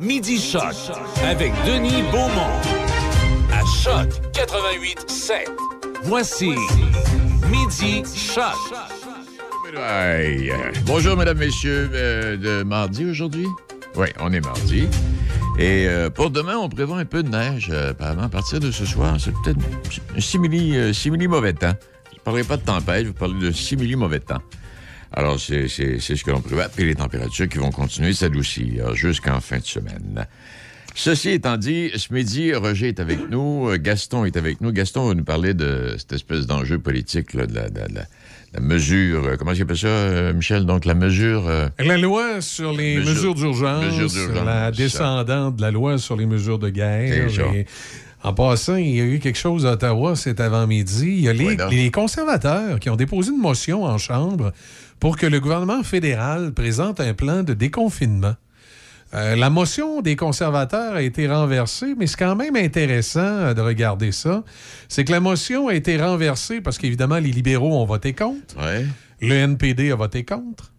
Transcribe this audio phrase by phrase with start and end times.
[0.00, 0.74] Midi Choc
[1.24, 2.60] avec Denis Beaumont.
[3.52, 5.50] À Choc 88 7.
[6.02, 6.50] Voici
[7.50, 8.54] Midi Choc.
[9.78, 10.52] Aïe.
[10.84, 11.90] Bonjour, mesdames, messieurs.
[11.94, 13.46] Euh, de mardi aujourd'hui?
[13.94, 14.86] Oui, on est mardi.
[15.58, 17.68] Et euh, pour demain, on prévoit un peu de neige.
[17.72, 19.58] euh, apparemment, à partir de ce soir, c'est peut-être
[20.16, 21.72] un simili, simili mauvais temps.
[22.12, 24.42] Je ne parlerai pas de tempête, je vais parler de simili mauvais temps.
[25.12, 26.68] Alors, c'est ce que l'on prévoit.
[26.68, 30.26] Puis les températures qui vont continuer de s'adoucir jusqu'en fin de semaine.
[30.94, 34.72] Ceci étant dit, ce midi, Roger est avec nous, euh, Gaston est avec nous.
[34.72, 37.94] Gaston va nous parler de cette espèce d'enjeu politique, là, de, la, de la- de
[37.96, 38.06] la-
[38.54, 40.64] la mesure, euh, comment ça, euh, Michel?
[40.64, 41.46] Donc, la mesure...
[41.48, 43.84] euh, La loi sur les Mesure- mesures d'urgence,
[44.46, 47.28] la descendante de la loi sur les mesures de guerre.
[48.22, 51.04] En passant, il y a eu quelque chose à Ottawa cet avant-midi.
[51.08, 54.52] Il y a les conservateurs qui ont déposé une motion en Chambre
[55.00, 58.34] pour que le gouvernement fédéral présente un plan de déconfinement.
[59.14, 63.60] Euh, la motion des conservateurs a été renversée, mais c'est quand même intéressant euh, de
[63.60, 64.42] regarder ça.
[64.88, 68.56] C'est que la motion a été renversée parce qu'évidemment, les libéraux ont voté contre.
[68.58, 68.84] ouais.
[69.20, 70.72] Le NPD a voté contre.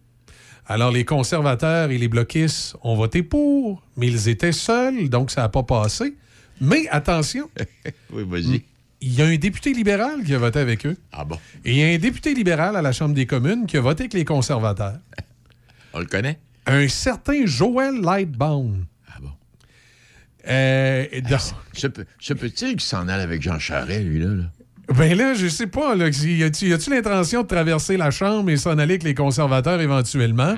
[0.66, 5.40] Alors, les conservateurs et les bloquistes ont voté pour, mais ils étaient seuls, donc ça
[5.40, 6.14] n'a pas passé.
[6.60, 7.48] Mais attention,
[8.12, 8.62] Oui, vas-y.
[9.00, 10.96] Il y a un député libéral qui a voté avec eux.
[11.12, 11.38] Ah bon?
[11.64, 14.02] Et il y a un député libéral à la Chambre des communes qui a voté
[14.04, 14.98] avec les conservateurs.
[15.92, 16.38] On le connaît?
[16.66, 18.84] Un certain Joël Lightbound.
[19.08, 19.30] Ah bon?
[20.48, 21.38] Euh, dans-
[22.50, 24.26] qu'il s'en aille avec Jean Charest, lui, là?
[24.34, 24.44] là?
[24.96, 25.94] Ben là, je sais pas.
[25.94, 30.54] Là, y a-tu l'intention de traverser la Chambre et s'en aller avec les conservateurs éventuellement?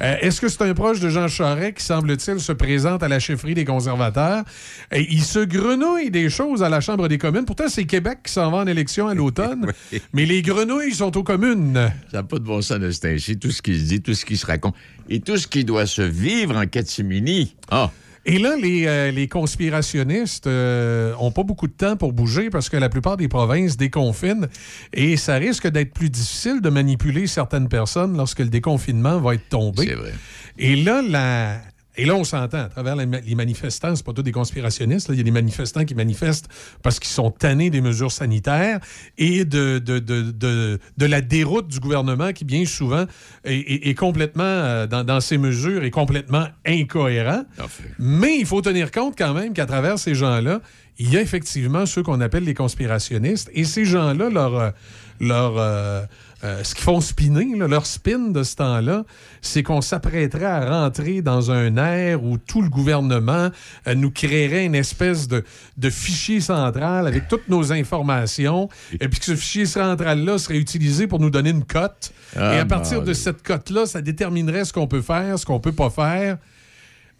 [0.00, 3.18] Euh, Est-ce que c'est un proche de Jean Charest qui, semble-t-il, se présente à la
[3.18, 4.44] chefferie des conservateurs?
[4.90, 7.44] Et il se grenouille des choses à la Chambre des communes.
[7.44, 9.70] Pourtant, c'est Québec qui s'en va en élection à l'automne.
[10.12, 11.92] Mais les grenouilles sont aux communes.
[12.10, 13.38] Ça n'a pas de bon sens de ce ainsi.
[13.38, 14.74] Tout ce qui se dit, tout ce qui se raconte
[15.08, 17.54] et tout ce qui doit se vivre en catimini.
[17.70, 17.90] Ah!
[18.26, 22.76] Et là, les, euh, les conspirationnistes n'ont pas beaucoup de temps pour bouger parce que
[22.76, 24.48] la plupart des provinces déconfinent
[24.92, 29.48] et ça risque d'être plus difficile de manipuler certaines personnes lorsque le déconfinement va être
[29.48, 29.86] tombé.
[29.88, 30.12] C'est vrai.
[30.58, 31.60] Et là, la...
[31.96, 35.08] Et là, on s'entend à travers les ma- les manifestants, c'est pas tous des conspirationnistes.
[35.08, 35.14] là.
[35.14, 36.48] Il y a des manifestants qui manifestent
[36.82, 38.80] parce qu'ils sont tannés des mesures sanitaires
[39.16, 43.04] et de, de, de, de, de la déroute du gouvernement qui, bien souvent,
[43.44, 47.44] est, est- est complètement, euh, dans, dans ses mesures, est complètement incohérent.
[47.56, 47.84] Parfait.
[47.98, 50.60] Mais il faut tenir compte quand même qu'à travers ces gens-là,
[50.98, 53.50] il y a effectivement ceux qu'on appelle les conspirationnistes.
[53.54, 54.70] Et ces gens-là, leur, euh,
[55.20, 55.54] leur,
[56.44, 59.04] euh, ce qu'ils font spinner, là, leur spin de ce temps-là,
[59.40, 63.50] c'est qu'on s'apprêterait à rentrer dans un air où tout le gouvernement
[63.86, 65.42] euh, nous créerait une espèce de,
[65.78, 68.68] de fichier central avec toutes nos informations,
[69.00, 72.12] et puis que ce fichier central-là serait utilisé pour nous donner une cote.
[72.36, 75.60] Ah, et à partir de cette cote-là, ça déterminerait ce qu'on peut faire, ce qu'on
[75.60, 76.36] peut pas faire.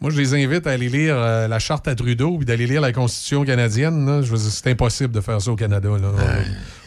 [0.01, 2.81] Moi, je les invite à aller lire euh, la charte à Trudeau puis d'aller lire
[2.81, 4.05] la Constitution canadienne.
[4.05, 4.21] là.
[4.23, 5.89] Je veux dire, c'est impossible de faire ça au Canada.
[5.89, 6.09] Là.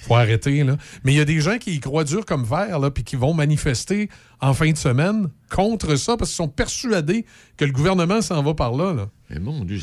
[0.07, 0.63] Faut arrêter.
[1.03, 3.33] Mais il y a des gens qui y croient dur comme fer là, qui vont
[3.33, 4.09] manifester
[4.39, 7.25] en fin de semaine contre ça parce qu'ils sont persuadés
[7.57, 9.09] que le gouvernement s'en va par là.
[9.29, 9.77] Mais mon Dieu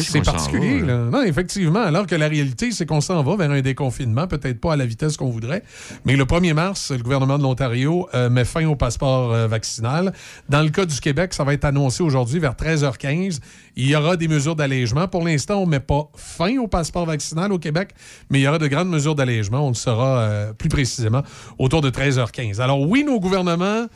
[0.00, 0.80] C'est particulier.
[0.80, 1.04] là.
[1.10, 1.80] Non, effectivement.
[1.80, 4.84] Alors que la réalité, c'est qu'on s'en va vers un déconfinement, peut-être pas à la
[4.84, 5.62] vitesse qu'on voudrait.
[6.04, 10.12] Mais le 1er mars, le gouvernement de l'Ontario euh, met fin au passeport euh, vaccinal.
[10.50, 13.40] Dans le cas du Québec, ça va être annoncé aujourd'hui vers 13h15.
[13.76, 15.08] Il y aura des mesures d'allègement.
[15.08, 17.90] Pour l'instant, on ne met pas fin au passeport vaccinal au Québec,
[18.28, 19.64] mais il y aura de grandes mesures d'allègement.
[19.64, 21.22] On le saura euh, plus précisément
[21.58, 22.60] autour de 13h15.
[22.60, 23.86] Alors oui, nos gouvernements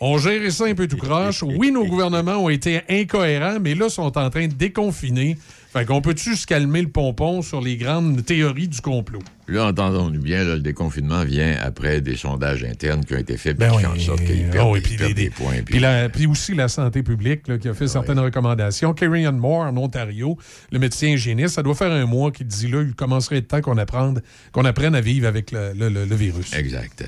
[0.00, 1.42] ont géré ça un peu tout croche.
[1.58, 5.36] Oui, nos gouvernements ont été incohérents, mais là, sont en train de déconfiner.
[5.72, 9.18] Fait qu'on peut-tu se calmer le pompon sur les grandes théories du complot?
[9.48, 13.56] Là, entendons-nous bien, là, le déconfinement vient après des sondages internes qui ont été faits
[13.58, 13.86] Ben puis oui.
[13.86, 15.62] en sorte qu'ils Oh, perdent, puis perdent des points.
[15.64, 18.92] Puis, la- puis aussi la santé publique là, qui a Ah fait certaines recommandations.
[18.92, 20.36] Kerry Ann Moore en Ontario,
[20.70, 23.60] le médecin hygiéniste, ça doit faire un mois qu'il dit là, il commencerait de temps
[23.62, 24.20] qu'on apprenne,
[24.52, 26.52] qu'on apprenne à vivre avec le, le- le- le virus.
[26.54, 27.04] Exact.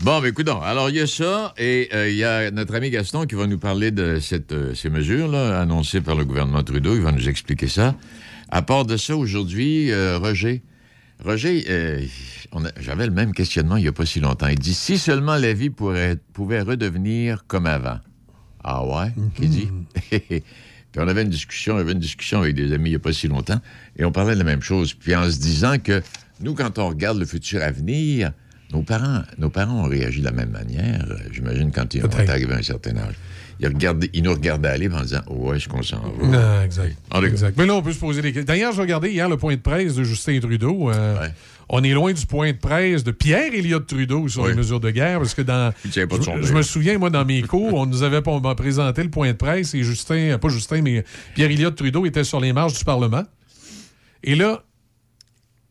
[0.00, 2.88] Bon, ben écoute, alors il y a ça, et euh, il y a notre ami
[2.90, 6.94] Gaston qui va nous parler de cette, euh, ces mesures-là annoncées par le gouvernement Trudeau.
[6.94, 7.94] Il va nous expliquer ça.
[8.52, 10.62] À part de ça, aujourd'hui, euh, Roger,
[11.24, 12.04] Roger, euh,
[12.78, 14.48] j'avais le même questionnement il n'y a pas si longtemps.
[14.48, 17.98] Il dit si seulement la vie pourrait, pouvait redevenir comme avant.
[18.62, 19.10] Ah ouais?
[19.36, 19.68] Qui dit?
[20.10, 22.98] Puis on avait une discussion, on avait une discussion avec des amis il n'y a
[22.98, 23.58] pas si longtemps,
[23.96, 24.92] et on parlait de la même chose.
[24.92, 26.02] Puis en se disant que
[26.40, 28.32] nous, quand on regarde le futur à venir,
[28.70, 32.10] nos parents, nos parents ont réagi de la même manière, euh, j'imagine, quand ils ont
[32.28, 33.14] arrivé à un certain âge.
[33.62, 35.20] Il, regardait, il nous regardait aller en disant
[35.54, 36.96] est-ce qu'on s'en va Non, exact.
[37.24, 37.56] exact.
[37.56, 38.46] Mais là, on peut se poser des questions.
[38.46, 40.90] D'ailleurs, je regardais hier le point de presse de Justin Trudeau.
[40.90, 41.28] Euh,
[41.68, 44.90] on est loin du point de presse de pierre Elliott Trudeau sur les mesures de
[44.90, 45.72] guerre, parce que dans.
[45.84, 49.74] Je, me souviens, moi, dans mes cours, on nous avait présenté le point de presse
[49.74, 51.04] et Justin, pas Justin, mais
[51.34, 53.22] pierre Elliott Trudeau était sur les marges du Parlement.
[54.24, 54.64] Et là,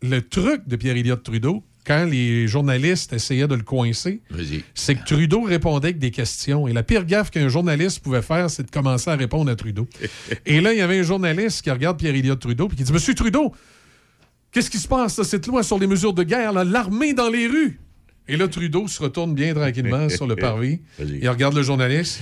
[0.01, 4.21] le truc de pierre Elliott Trudeau, quand les journalistes essayaient de le coincer,
[4.75, 6.67] c'est que Trudeau répondait avec des questions.
[6.67, 9.87] Et la pire gaffe qu'un journaliste pouvait faire, c'est de commencer à répondre à Trudeau.
[10.45, 12.93] et là, il y avait un journaliste qui regarde pierre Elliott Trudeau et qui dit
[12.93, 13.53] Monsieur Trudeau,
[14.51, 17.79] qu'est-ce qui se passe, cette loi sur les mesures de guerre, l'armée dans les rues
[18.27, 20.79] Et là, Trudeau se retourne bien tranquillement sur le parvis.
[20.99, 22.21] Il regarde le journaliste.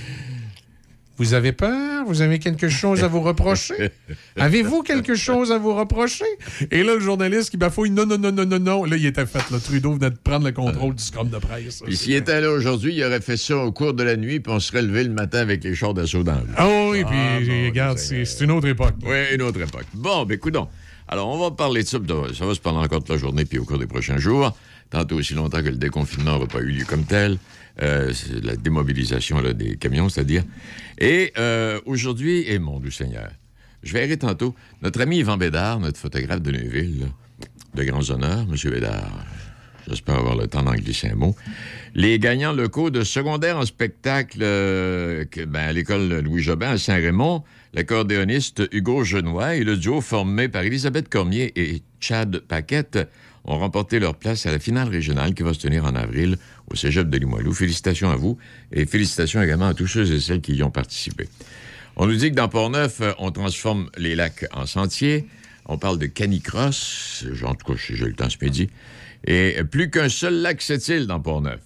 [1.20, 2.06] Vous avez peur?
[2.06, 3.90] Vous avez quelque chose à vous reprocher?
[4.36, 6.24] Avez-vous quelque chose à vous reprocher?
[6.70, 8.84] Et là, le journaliste qui bafouille non, non, non, non, non, non.
[8.86, 9.42] Là, il était fait.
[9.50, 11.82] Le Trudeau venait de prendre le contrôle du scrum de presse.
[11.84, 14.50] Puis s'il était là aujourd'hui, il aurait fait ça au cours de la nuit, puis
[14.50, 17.66] on serait levé le matin avec les chars d'assaut dans le Ah oui, puis ah,
[17.66, 18.94] regarde, c'est une autre époque.
[19.02, 19.88] Oui, une autre époque.
[19.92, 20.56] Bon, ben écoute
[21.06, 21.98] Alors, on va parler de ça.
[22.32, 24.56] Ça va se parler encore toute la journée, puis au cours des prochains jours.
[24.88, 27.36] Tantôt aussi longtemps que le déconfinement n'aura pas eu lieu comme tel.
[27.82, 28.12] Euh,
[28.42, 30.44] la démobilisation des camions, c'est-à-dire.
[30.98, 33.30] Et euh, aujourd'hui, et mon Dieu Seigneur,
[33.82, 37.06] je verrai tantôt notre ami Yvan Bédard, notre photographe de Neuville,
[37.74, 38.70] de grands honneurs, M.
[38.70, 39.24] Bédard.
[39.88, 41.34] J'espère avoir le temps d'en glisser un mot.
[41.94, 47.42] Les gagnants locaux de secondaire en spectacle euh, ben, à l'école Louis Jobin à Saint-Raymond,
[47.72, 52.98] l'accordéoniste Hugo Genois et le duo formé par Elisabeth Cormier et Chad Paquette
[53.44, 56.36] ont remporté leur place à la finale régionale qui va se tenir en avril
[56.70, 57.52] au Cégep de Limoilou.
[57.52, 58.38] Félicitations à vous
[58.72, 61.28] et félicitations également à tous ceux et celles qui y ont participé.
[61.96, 65.26] On nous dit que dans Port-Neuf, euh, on transforme les lacs en sentiers.
[65.66, 68.70] On parle de canicross, en tout cas, j'ai eu le temps ce midi.
[69.26, 71.60] Et plus qu'un seul lac cette dans Port-Neuf.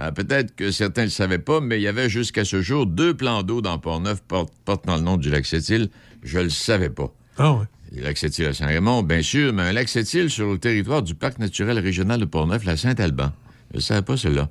[0.00, 2.86] Euh, peut-être que certains ne le savaient pas, mais il y avait jusqu'à ce jour
[2.86, 4.22] deux plans d'eau dans Port-Neuf
[4.64, 5.88] portant le nom du lac Sept-Îles.
[6.22, 7.12] Je le savais pas.
[7.36, 7.64] Ah ouais.
[7.92, 11.14] Le lac Sept-Îles à Saint-Raymond, bien sûr, mais un lac Sept-Îles sur le territoire du
[11.14, 13.32] Parc naturel régional de Port-Neuf, la Saint-Alban.
[13.72, 14.48] Je ne savais pas cela.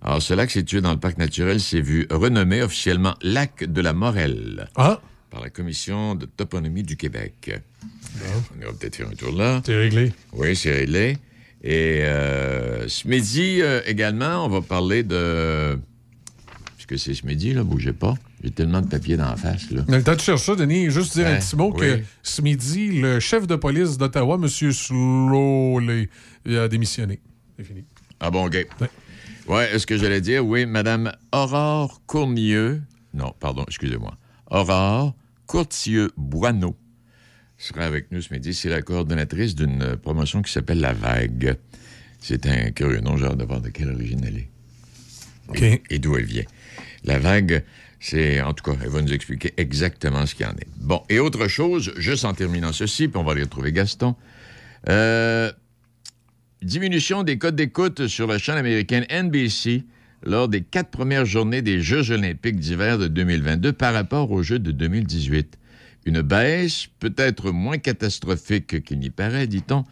[0.00, 3.92] Alors, ce lac situé dans le parc naturel s'est vu renommé officiellement Lac de la
[3.92, 5.00] Morelle ah.
[5.30, 7.50] par la Commission de toponymie du Québec.
[8.56, 9.60] On va peut-être faire un tour là.
[9.64, 10.12] C'est réglé.
[10.32, 11.18] Oui, c'est réglé.
[11.62, 15.78] Et euh, ce midi euh, également, on va parler de.
[16.76, 18.14] Puisque c'est ce midi, là, bougez pas.
[18.42, 19.70] J'ai tellement de papier dans la face.
[19.72, 19.82] Là.
[19.88, 23.18] Le temps de chercher ça, Denis, juste dire un petit mot que ce midi, le
[23.18, 24.48] chef de police d'Ottawa, M.
[24.48, 26.08] Slowley,
[26.46, 27.20] a démissionné.
[27.56, 27.84] C'est fini.
[28.20, 28.66] Ah bon, OK.
[29.48, 30.44] Ouais, est-ce que j'allais dire?
[30.44, 32.82] Oui, Madame Aurore Cournieux.
[33.14, 34.16] Non, pardon, excusez-moi.
[34.50, 35.14] Aurore
[35.46, 36.76] Courtieux-Boineau
[37.56, 38.52] sera avec nous ce midi.
[38.54, 41.56] C'est la coordonnatrice d'une promotion qui s'appelle La Vague.
[42.20, 44.50] C'est un curieux nom, genre de voir de quelle origine elle est.
[45.48, 45.80] OK.
[45.88, 46.44] Et, d'où elle vient.
[47.04, 47.64] La Vague,
[48.00, 50.68] c'est, en tout cas, elle va nous expliquer exactement ce qu'il y en est.
[50.76, 54.14] Bon, et autre chose, juste en terminant ceci, puis on va aller retrouver Gaston.
[54.88, 55.50] Euh,
[56.62, 59.84] Diminution des codes d'écoute sur la chaîne américaine NBC
[60.24, 64.58] lors des quatre premières journées des Jeux olympiques d'hiver de 2022 par rapport aux Jeux
[64.58, 65.56] de 2018.
[66.04, 69.84] Une baisse, peut-être moins catastrophique qu'il n'y paraît, dit-on.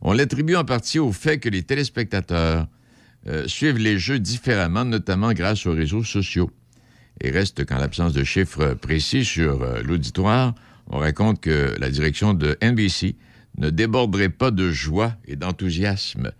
[0.00, 2.68] On l'attribue en partie au fait que les téléspectateurs
[3.26, 6.50] euh, suivent les Jeux différemment, notamment grâce aux réseaux sociaux.
[7.20, 10.54] Et reste qu'en l'absence de chiffres précis sur euh, l'auditoire,
[10.86, 13.14] on raconte que la direction de NBC
[13.58, 16.32] ne déborderait pas de joie et d'enthousiasme.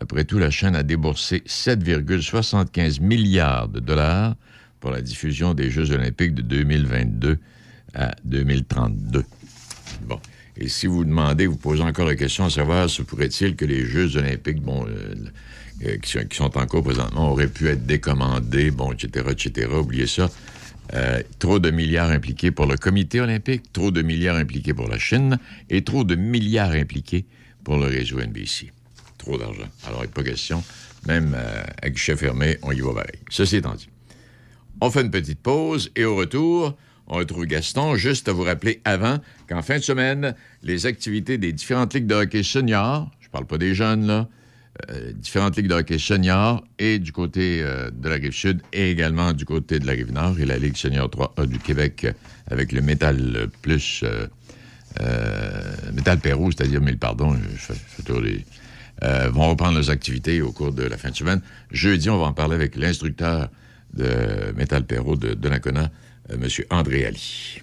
[0.00, 4.36] Après tout, la chaîne a déboursé 7,75 milliards de dollars
[4.78, 7.38] pour la diffusion des Jeux olympiques de 2022
[7.94, 9.24] à 2032.
[10.08, 10.20] Bon.
[10.56, 13.84] Et si vous demandez, vous posez encore la question à savoir, se pourrait-il que les
[13.84, 15.14] Jeux olympiques, bon, euh,
[15.86, 20.30] euh, qui, sont, en cours présentement, auraient pu être décommandés, bon, etc., etc., oubliez ça.
[20.94, 24.98] Euh, trop de milliards impliqués pour le comité olympique, trop de milliards impliqués pour la
[24.98, 27.26] Chine et trop de milliards impliqués
[27.62, 28.72] pour le réseau NBC.
[29.18, 29.68] Trop d'argent.
[29.86, 30.64] Alors, il pas question.
[31.06, 33.20] Même euh, avec guichet fermé, on y va pareil.
[33.28, 33.88] Ceci étant dit,
[34.80, 37.94] on fait une petite pause et au retour, on retrouve Gaston.
[37.94, 39.18] Juste à vous rappeler avant
[39.48, 43.58] qu'en fin de semaine, les activités des différentes ligues de hockey seniors, je parle pas
[43.58, 44.28] des jeunes, là,
[44.88, 48.90] euh, différentes ligues de hockey senior et du côté euh, de la rive sud et
[48.90, 52.06] également du côté de la rive nord et la Ligue senior 3A du Québec
[52.48, 54.04] avec le métal plus
[55.00, 55.62] euh,
[55.92, 58.44] métal Pérou, c'est-à-dire mille pardon, je fais, les,
[59.30, 61.42] vont reprendre leurs activités au cours de la fin de semaine.
[61.72, 63.50] Jeudi, on va en parler avec l'instructeur
[63.92, 65.90] de métal Perrault de Donnacona,
[66.30, 66.46] M.
[66.70, 67.60] André Ali.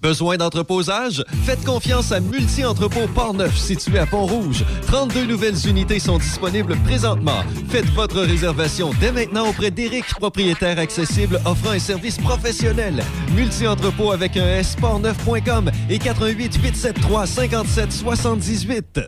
[0.00, 1.22] Besoin d'entreposage?
[1.44, 4.64] Faites confiance à Multi-Entrepôt Port-Neuf, situé à Pont-Rouge.
[4.86, 7.42] 32 nouvelles unités sont disponibles présentement.
[7.68, 13.02] Faites votre réservation dès maintenant auprès d'Éric, propriétaire accessible offrant un service professionnel.
[13.34, 19.00] Multi-Entrepôt avec un S, portneuf.com et 88 873 57 78.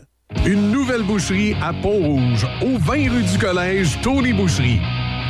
[0.44, 4.80] Une nouvelle boucherie à Pont-Rouge, au 20 rue du Collège, Tony Boucherie.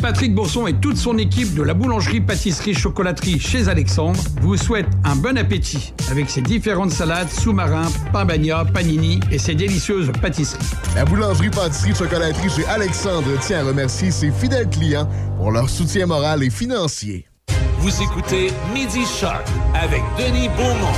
[0.00, 4.86] Patrick Bourson et toute son équipe de la boulangerie, pâtisserie, chocolaterie chez Alexandre vous souhaitent
[5.04, 10.64] un bon appétit avec ses différentes salades, sous-marins, pain bagna, panini et ses délicieuses pâtisseries.
[10.94, 16.06] La boulangerie, pâtisserie, chocolaterie chez Alexandre tient à remercier ses fidèles clients pour leur soutien
[16.06, 17.26] moral et financier.
[17.78, 20.94] Vous écoutez Midi Shark avec Denis Beaumont.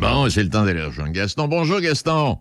[0.00, 1.46] Bon, c'est le temps d'aller rejoindre Gaston.
[1.46, 2.38] Bonjour, Gaston.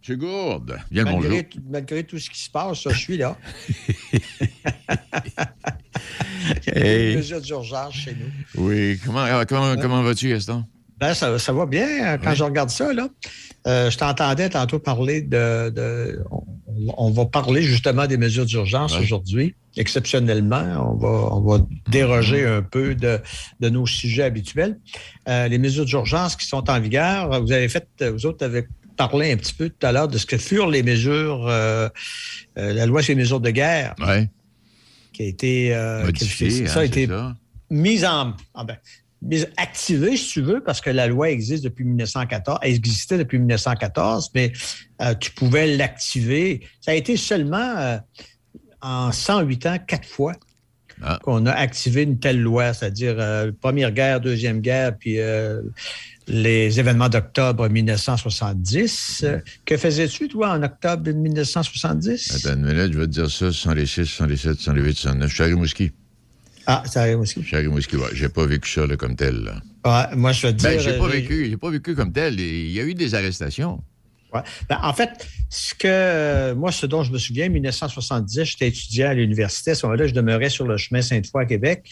[0.00, 1.30] Monsieur Gourde, bien le bonjour.
[1.30, 3.36] Malgré, tout- malgré ce qui se passe, je suis là.
[6.66, 6.80] Il y a des
[7.10, 7.16] Hey.
[7.16, 8.62] mesures d'urgence chez nous.
[8.62, 10.64] Oui, comment, euh, comment, comment vas-tu, Gaston?
[10.98, 12.36] Ben, ça, ça va bien hein, quand Oui.
[12.36, 12.92] je regarde ça.
[12.92, 13.08] Là.
[13.66, 15.68] Euh, je t'entendais tantôt parler de.
[15.70, 16.44] de- on,
[16.96, 19.54] on va parler justement des mesures d'urgence aujourd'hui.
[19.76, 23.18] Exceptionnellement, on va, on va déroger un peu de,
[23.60, 24.78] de nos sujets habituels.
[25.28, 28.66] Euh, les mesures d'urgence qui sont en vigueur, vous avez fait, vous autres avez
[29.08, 31.88] parlé un petit peu tout à l'heure de ce que furent les mesures, euh,
[32.58, 34.26] euh, la loi sur les mesures de guerre Oui,
[35.12, 36.48] qui a été, euh, modifié.
[36.48, 37.36] qui- hein, ça a été ça.
[37.70, 38.34] mise en.
[38.54, 38.76] ah ben,
[39.22, 42.58] mise- activée, si tu veux, parce que la loi existe depuis 1914.
[42.62, 44.52] Elle existait depuis 1914, mais
[45.20, 46.60] tu pouvais l'activer.
[46.80, 48.00] Ça a été seulement
[48.82, 50.34] en 108 ans, quatre fois.
[51.02, 51.18] Ah.
[51.22, 55.62] qu'on a activé une telle loi, c'est-à-dire euh, Première guerre, Deuxième guerre, puis euh,
[56.30, 59.22] les événements d'octobre 1970.
[59.24, 62.36] Euh, que faisais-tu, toi, en octobre 1970?
[62.36, 63.52] Attends une minute, je vais te dire ça.
[63.52, 65.28] 106, 107, 108, 109.
[65.28, 65.90] Je suis à Rimouski.
[66.66, 67.40] Ah, ça arrive aussi.
[67.42, 68.08] Je suis à Rimouski, ouais.
[68.12, 69.42] J'ai pas vécu ça là, comme tel.
[69.42, 69.60] là.
[69.84, 70.70] Ouais, moi, je veux te dire...
[70.70, 72.38] Ben, j'ai pas euh, vécu, j'ai pas vécu comme tel.
[72.38, 73.82] Il y a eu des arrestations.
[74.32, 74.42] Ouais.
[74.68, 79.14] Ben, en fait, ce que moi, ce dont je me souviens, 1970, j'étais étudiant à
[79.14, 79.72] l'université.
[79.72, 81.90] À ce moment-là, je demeurais sur le chemin Sainte-Foy à Québec.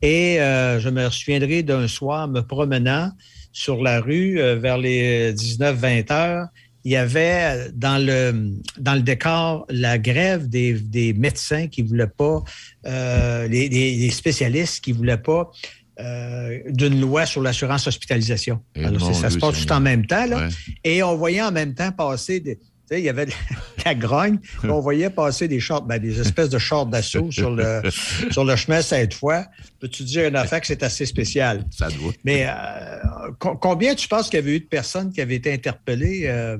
[0.00, 3.10] Et euh, je me souviendrai d'un soir me promenant
[3.52, 6.46] sur la rue euh, vers les 19-20 heures.
[6.84, 11.82] Il y avait euh, dans le, dans le décor la grève des, des médecins qui
[11.82, 12.42] ne voulaient pas,
[12.86, 15.50] euh, les, spécialistes qui ne voulaient pas
[15.98, 18.60] euh, d'une loi sur l'assurance hospitalisation.
[18.76, 20.24] Alors, c'est- ça se passe tout en même temps.
[20.24, 20.46] Là.
[20.46, 20.48] Ouais.
[20.82, 22.58] Et on voyait en même temps passer des.
[22.98, 23.32] Il y avait de
[23.84, 24.38] la grogne.
[24.64, 27.82] on voyait passer des shorts, ben, des espèces de shorts d'assaut sur le,
[28.30, 29.44] sur le chemin cette fois.
[29.78, 31.64] Peux-tu dire une affaire que c'est assez spécial?
[31.70, 32.12] Ça doit.
[32.24, 32.98] Mais euh,
[33.38, 36.22] co- combien tu penses qu'il y avait eu de personnes qui avaient été interpellées?
[36.24, 36.58] euh,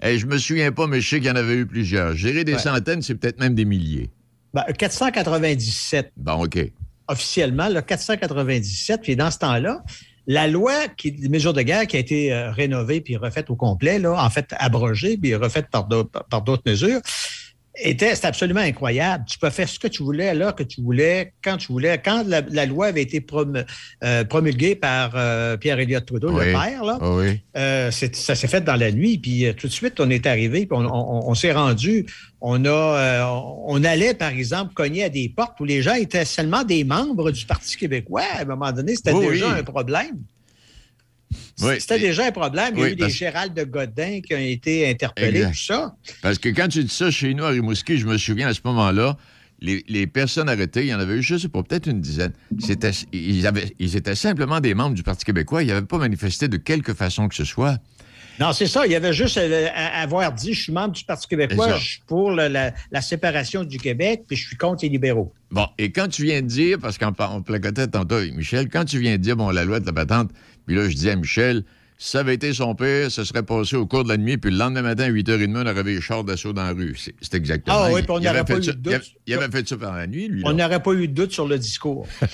[0.00, 2.14] Hey, je me souviens pas, mais je sais qu'il y en avait eu plusieurs.
[2.14, 2.58] Gérer des Ouais.
[2.58, 4.10] centaines, c'est peut-être même des milliers.
[4.52, 6.58] ben, 497 Bon, OK.
[7.08, 9.00] officiellement, là, 497.
[9.02, 9.82] Puis dans ce temps-là,
[10.26, 13.56] la loi qui, des mesures de guerre qui a été euh, rénovée puis refaite au
[13.56, 17.00] complet, là, en fait abrogée puis refaite par d'autres par d'autres mesures,
[17.76, 19.24] était c'était absolument incroyable.
[19.28, 22.00] Tu peux faire ce que tu voulais à l'heure que tu voulais, quand tu voulais.
[22.04, 23.64] Quand la, la loi avait été prom-
[24.04, 26.46] euh, promulguée par euh, Pierre Elliott Trudeau, Oui.
[26.46, 27.40] le père, là, Ah oui.
[27.56, 30.76] euh, ça s'est fait dans la nuit, puis tout de suite, on est arrivé, puis
[30.78, 32.06] on, on- on s'est rendu.
[32.40, 33.26] On a,
[33.66, 37.30] on allait, par exemple, cogner à des portes où les gens étaient seulement des membres
[37.30, 38.22] du Parti québécois.
[38.36, 40.18] À un moment donné, c'était Oui, déjà un problème.
[41.62, 41.74] Oui.
[41.80, 42.74] C'était déjà un problème.
[42.74, 45.52] Il y a Oui, eu des Gérald de Godin qui ont été interpellés, Exact.
[45.52, 45.94] tout ça.
[46.22, 48.60] Parce que quand tu dis ça chez nous à Rimouski, je me souviens à ce
[48.64, 49.16] moment-là,
[49.60, 52.32] les, les personnes arrêtées, il y en avait eu, je sais pas, peut-être une dizaine.
[52.58, 55.62] C'était, ils, avaient, ils étaient simplement des membres du Parti québécois.
[55.62, 57.78] Ils n'avaient pas manifesté de quelque façon que ce soit.
[58.40, 58.84] Non, c'est ça.
[58.84, 61.78] Il y avait juste euh, à- à avoir dit je suis membre du Parti québécois,
[61.78, 65.32] je suis pour la, la séparation du Québec, puis je suis contre les libéraux.
[65.52, 67.12] Bon, et quand tu viens de dire, parce qu'on
[67.42, 70.32] placotait tantôt avec Michel, quand tu viens de dire, bon, la loi de la patente,
[70.66, 71.64] puis là, je dis à Michel,
[71.96, 74.50] si ça avait été son père, ça serait passé au cours de la nuit, puis
[74.50, 76.96] le lendemain matin, à 8h30, on aurait vu les chars d'assaut dans la rue.
[77.20, 77.76] C'est exactement.
[77.78, 79.02] Ah oui, puis on n'aurait pas eu de doute.
[79.26, 80.42] Il avait fait ça pendant la nuit, lui.
[80.44, 82.06] On n'aurait pas eu de doute sur le discours.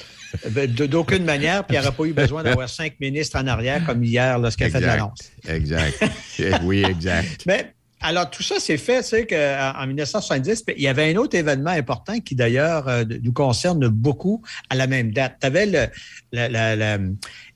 [0.52, 3.84] Ben, D'aucune manière, puis il n'y aurait pas eu besoin d'avoir cinq ministres en arrière
[3.84, 5.32] comme hier lorsqu'il a fait l'annonce.
[5.48, 6.04] Exact.
[6.62, 7.42] Oui, exact.
[7.46, 11.36] Mais alors, tout ça s'est fait, sais, qu'en 1970, puis il y avait un autre
[11.36, 15.36] événement important qui, d'ailleurs, euh, nous concerne beaucoup à la même date.
[15.40, 15.86] Tu avais, le,
[16.32, 16.98] la- la- la-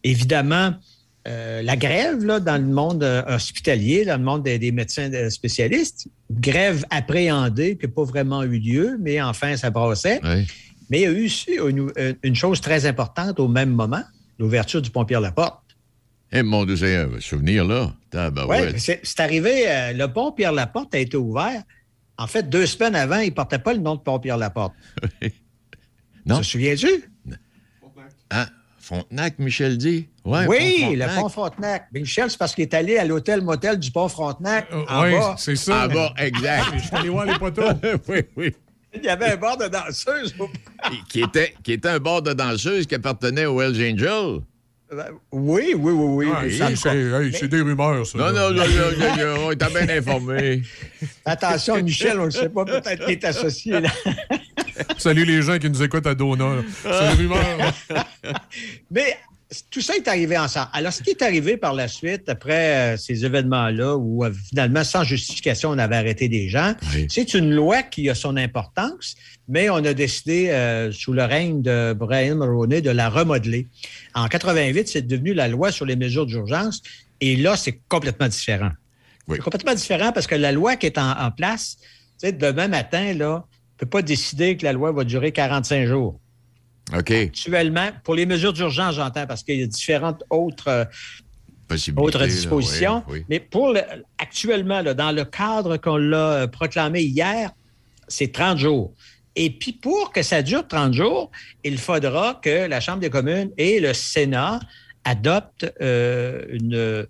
[0.02, 0.74] évidemment,
[1.26, 5.10] euh, la grève là, dans le monde euh, hospitalier, dans le monde des, des médecins
[5.30, 10.20] spécialistes, grève appréhendée qui n'a pas vraiment eu lieu, mais enfin, ça brassait.
[10.22, 10.46] Oui.
[10.90, 11.90] Mais il y a eu aussi une,
[12.22, 14.02] une chose très importante au même moment,
[14.38, 15.63] l'ouverture du pont Pierre-Laporte.
[16.34, 17.92] Eh, mon Dieu, c'est souvenir, là.
[18.48, 21.62] Oui, c'est c'est arrivé, euh, le pont Pierre-Laporte a été ouvert.
[22.18, 24.74] En fait, deux semaines avant, il ne portait pas le nom de pont Pierre-Laporte.
[26.26, 26.38] Non?
[26.38, 26.88] Te souviens-tu?
[28.30, 28.46] Hein?
[28.78, 30.08] Frontenac, Michel dit?
[30.24, 31.88] Ouais, oui, pont le pont Frontenac.
[31.92, 35.56] Mais Michel, c'est parce qu'il est allé à l'hôtel-motel du pont Frontenac en oui, c'est
[35.56, 35.82] ça.
[35.82, 36.64] Ah bon, exact.
[36.76, 37.62] Je suis allé voir les poteaux.
[38.08, 38.54] oui, oui.
[38.94, 40.34] Il y avait un bord de danseuse.
[41.10, 44.40] Qui était, qui était un bord de danseuse qui appartenait au Hells Angel.
[44.90, 46.32] Ben, Oui, oui, oui, oui.
[46.60, 48.18] Ah, c'est hey, des rumeurs, ça.
[48.18, 50.62] Non, non, non, non, non, non, on bien informés.
[51.24, 53.90] Attention, Michel, on ne sait pas, peut-être qu'il est associé là.
[54.98, 56.62] Salut les gens qui nous écoutent à Dona.
[56.82, 57.72] C'est des rumeurs.
[58.90, 59.16] Mais
[59.70, 60.68] tout ça est arrivé ensemble.
[60.72, 64.82] Alors, ce qui est arrivé par la suite, après euh, ces événements-là, où euh, finalement,
[64.84, 67.06] sans justification, on avait arrêté des gens, Oui.
[67.10, 69.14] c'est une loi qui a son importance,
[69.48, 73.68] mais on a décidé, euh, sous le règne de Brian Mulroney, de la remodeler.
[74.14, 76.82] En 88, c'est devenu la loi sur les mesures d'urgence,
[77.20, 78.70] et là, c'est complètement différent.
[79.28, 79.36] Oui.
[79.36, 81.76] C'est complètement différent parce que la loi qui est en, en place,
[82.22, 86.18] demain matin, là, ne peut pas décider que la loi va durer 45 jours
[87.26, 90.84] Actuellement, pour les mesures d'urgence, j'entends, parce qu'il y a différentes autres, euh,
[91.96, 93.02] autres là, dispositions.
[93.08, 93.24] oui, oui.
[93.28, 93.80] Mais pour le-
[94.18, 97.50] actuellement, là, dans le cadre qu'on l'a euh, proclamé hier,
[98.08, 98.92] c'est 30 jours.
[99.36, 101.30] Et puis, pour que ça dure 30 jours,
[101.64, 104.60] il faudra que la Chambre des communes et le Sénat
[105.04, 107.06] adoptent euh, une,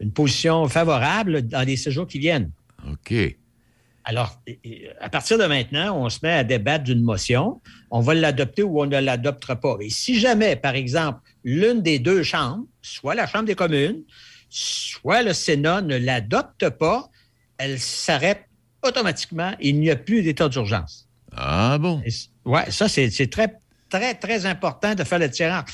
[0.00, 2.50] une position favorable dans les séjours qui viennent.
[2.86, 3.14] OK.
[4.04, 4.38] Alors,
[5.00, 7.60] à partir de maintenant, on se met à débattre d'une motion.
[7.90, 9.76] On va l'adopter ou on ne l'adoptera pas.
[9.80, 14.02] Et si jamais, par exemple, l'une des deux chambres, soit la Chambre des communes,
[14.50, 17.08] soit le Sénat ne l'adopte pas,
[17.56, 18.44] elle s'arrête
[18.82, 19.54] automatiquement.
[19.60, 21.08] Il n'y a plus d'état d'urgence.
[21.32, 22.02] Ah bon?
[22.44, 23.56] Ouais, ça, c'est c'est très,
[23.88, 25.64] très, très important de faire le tirage.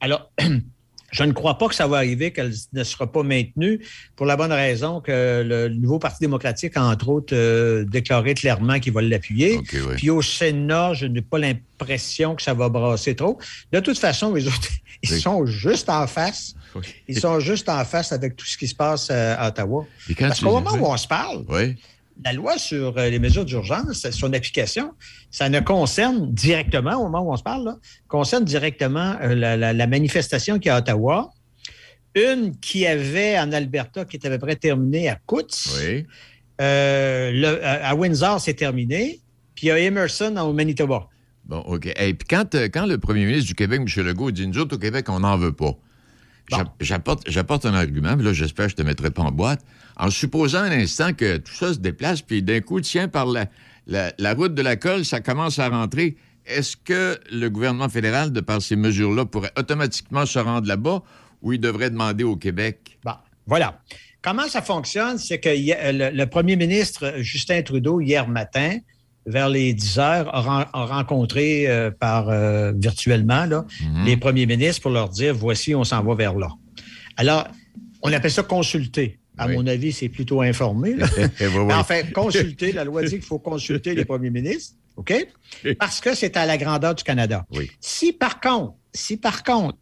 [0.00, 0.32] Alors,
[1.16, 3.80] je ne crois pas que ça va arriver, qu'elle ne sera pas maintenue,
[4.16, 8.78] pour la bonne raison que le nouveau Parti démocratique a, entre autres, euh, déclaré clairement
[8.78, 9.60] qu'il va l'appuyer.
[9.96, 13.38] Puis au Sénat, je n'ai pas l'impression que ça va brasser trop.
[13.72, 14.68] De toute façon, les autres,
[15.02, 15.20] ils Oui.
[15.20, 16.54] sont juste en face.
[16.74, 16.82] Oui.
[17.08, 19.86] Ils sont juste en face avec tout ce qui se passe euh, à Ottawa.
[20.18, 21.76] Parce qu'au moment où on se parle, Oui.
[22.24, 24.92] La loi sur euh, les mesures d'urgence, son application,
[25.30, 27.76] ça ne concerne directement, au moment où on se parle, là,
[28.08, 31.30] concerne directement euh, la, la- la manifestation qui est à Ottawa.
[32.14, 35.68] Une qui avait en Alberta, qui était à peu près terminée à Coutts.
[35.78, 36.06] Oui.
[36.62, 39.20] Euh, le- à Windsor, c'est terminé.
[39.54, 41.08] Puis il y a Emerson au Manitoba.
[41.44, 41.86] Bon, OK.
[41.86, 44.04] Et puis quand, quand le premier ministre du Québec, M.
[44.04, 45.72] Legault, dit nous autres au Québec, on n'en veut pas.
[46.50, 46.58] Bon.
[46.80, 49.60] J'apporte un argument, mais là, j'espère que je ne te mettrai pas en boîte.
[49.98, 53.46] En supposant un instant que tout ça se déplace, puis d'un coup, tiens, par la,
[53.86, 56.16] la, la route de la colle, ça commence à rentrer.
[56.44, 61.02] Est-ce que le gouvernement fédéral, de par ces mesures-là, pourrait automatiquement se rendre là-bas
[61.42, 62.98] ou il devrait demander au Québec?
[63.04, 63.14] Bon,
[63.46, 63.80] voilà.
[64.22, 65.18] Comment ça fonctionne?
[65.18, 68.76] C'est que le, le premier ministre Justin Trudeau, hier matin,
[69.24, 74.04] vers les 10 heures, a, ren- a rencontré euh, par euh, virtuellement là, Mhm.
[74.04, 76.48] les premiers ministres pour leur dire voici, on s'en va vers là.
[77.16, 77.48] Alors,
[78.02, 79.18] on appelle ça consulter.
[79.38, 79.54] À Oui.
[79.56, 80.94] mon avis, c'est plutôt informé.
[80.94, 81.06] là.
[81.16, 81.64] Oui, oui.
[81.66, 85.14] Mais enfin, consulter, la loi dit qu'il faut consulter les premiers ministres, OK?
[85.78, 87.44] Parce que c'est à la grandeur du Canada.
[87.52, 87.70] Oui.
[87.80, 89.76] Si par contre, si par contre,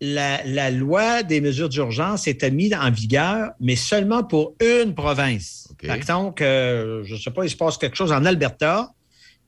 [0.00, 5.68] la, la loi des mesures d'urgence était mise en vigueur, mais seulement pour une province.
[5.70, 5.86] OK.
[5.86, 8.92] Par exemple, euh, je ne sais pas, il se passe quelque chose en Alberta,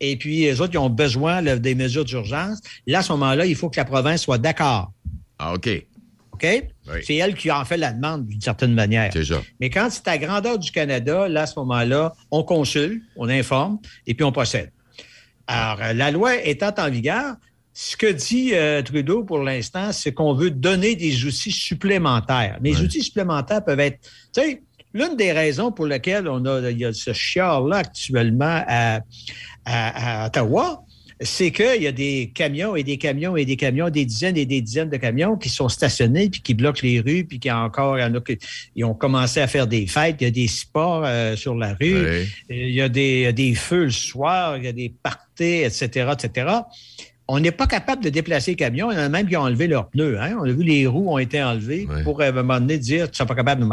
[0.00, 2.60] et puis les autres, ils ont besoin là, des mesures d'urgence.
[2.86, 4.92] Là, à ce moment-là, il faut que la province soit d'accord.
[5.38, 5.68] Ah, OK.
[6.44, 6.64] OK?
[6.88, 7.00] Oui.
[7.04, 9.10] C'est elle qui en fait la demande d'une certaine manière.
[9.12, 9.42] C'est ça.
[9.60, 13.78] Mais quand c'est à grandeur du Canada, là, à ce moment-là, on consulte, on informe
[14.06, 14.70] et puis on procède.
[15.46, 17.34] Alors, euh, la loi étant en vigueur,
[17.72, 22.58] ce que dit euh, Trudeau pour l'instant, c'est qu'on veut donner des outils supplémentaires.
[22.62, 23.98] Les outils supplémentaires peuvent être,
[24.34, 24.62] tu sais,
[24.94, 29.00] l'une des raisons pour lesquelles on a, il y a ce chiard-là actuellement à,
[29.64, 30.82] à- à Ottawa,
[31.20, 34.46] c'est qu'il y a des camions et des camions et des camions, des dizaines et
[34.46, 37.98] des dizaines de camions qui sont stationnés puis qui bloquent les rues puis qui encore,
[37.98, 38.38] il y en a qui
[38.76, 41.74] ils ont commencé à faire des fêtes, il y a des sports euh, sur la
[41.74, 42.26] rue, Oui.
[42.50, 44.92] il y a des, il y a des feux le soir, il y a des
[45.02, 46.46] parties, etc., etc.
[47.30, 48.90] On n'est pas capable de déplacer les camions.
[48.90, 50.18] Il y en a même qui ont enlevé leurs pneus.
[50.18, 50.36] Hein?
[50.40, 53.12] On a vu les roues ont été enlevées pour à un moment donné dire tu
[53.12, 53.68] ne sont pas capable de.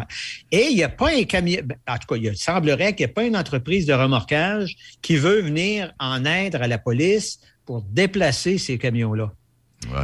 [0.52, 1.62] Et il n'y a pas un camion.
[1.64, 5.16] ben, En tout cas, il semblerait qu'il n'y ait pas une entreprise de remorquage qui
[5.16, 9.32] veut venir en aide à la police pour déplacer ces camions-là.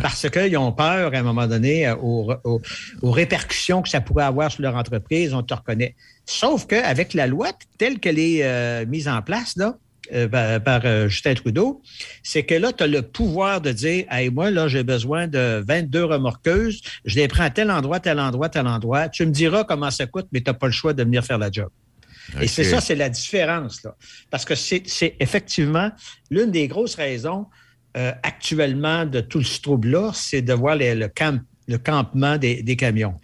[0.01, 2.61] Parce qu'ils ont peur, à un moment donné, euh, aux, aux-
[3.01, 5.33] aux répercussions que ça pourrait avoir sur leur entreprise.
[5.33, 5.95] On te reconnaît.
[6.25, 9.75] Sauf qu'avec la loi telle qu'elle est euh, mise en place, là,
[10.13, 11.81] euh, par, par, euh, Justin Trudeau,
[12.23, 15.63] c'est que là, tu as le pouvoir de dire Hey, moi, là, j'ai besoin de
[15.67, 19.09] 22 remorqueuses, je les prends à tel endroit, tel endroit, tel endroit.
[19.09, 21.37] Tu me diras comment ça coûte, mais tu n'as pas le choix de venir faire
[21.37, 21.69] la job.
[22.41, 23.83] Et c'est ça, c'est la différence.
[23.83, 23.95] Là.
[24.29, 25.91] Parce que c'est c'est effectivement
[26.29, 27.47] l'une des grosses raisons
[27.97, 32.63] euh, actuellement de tout ce trouble-là, c'est de voir les- le, camp- le campement des,
[32.63, 33.15] des camions.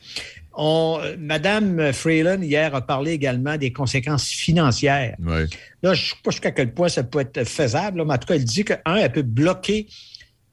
[0.59, 5.15] On, Madame Freeland, hier, a parlé également des conséquences financières.
[5.19, 5.45] Là,
[5.83, 8.25] je ne sais pas jusqu'à quel point ça peut être faisable, là, mais en tout
[8.27, 9.87] cas, elle dit que, un, elle peut bloquer.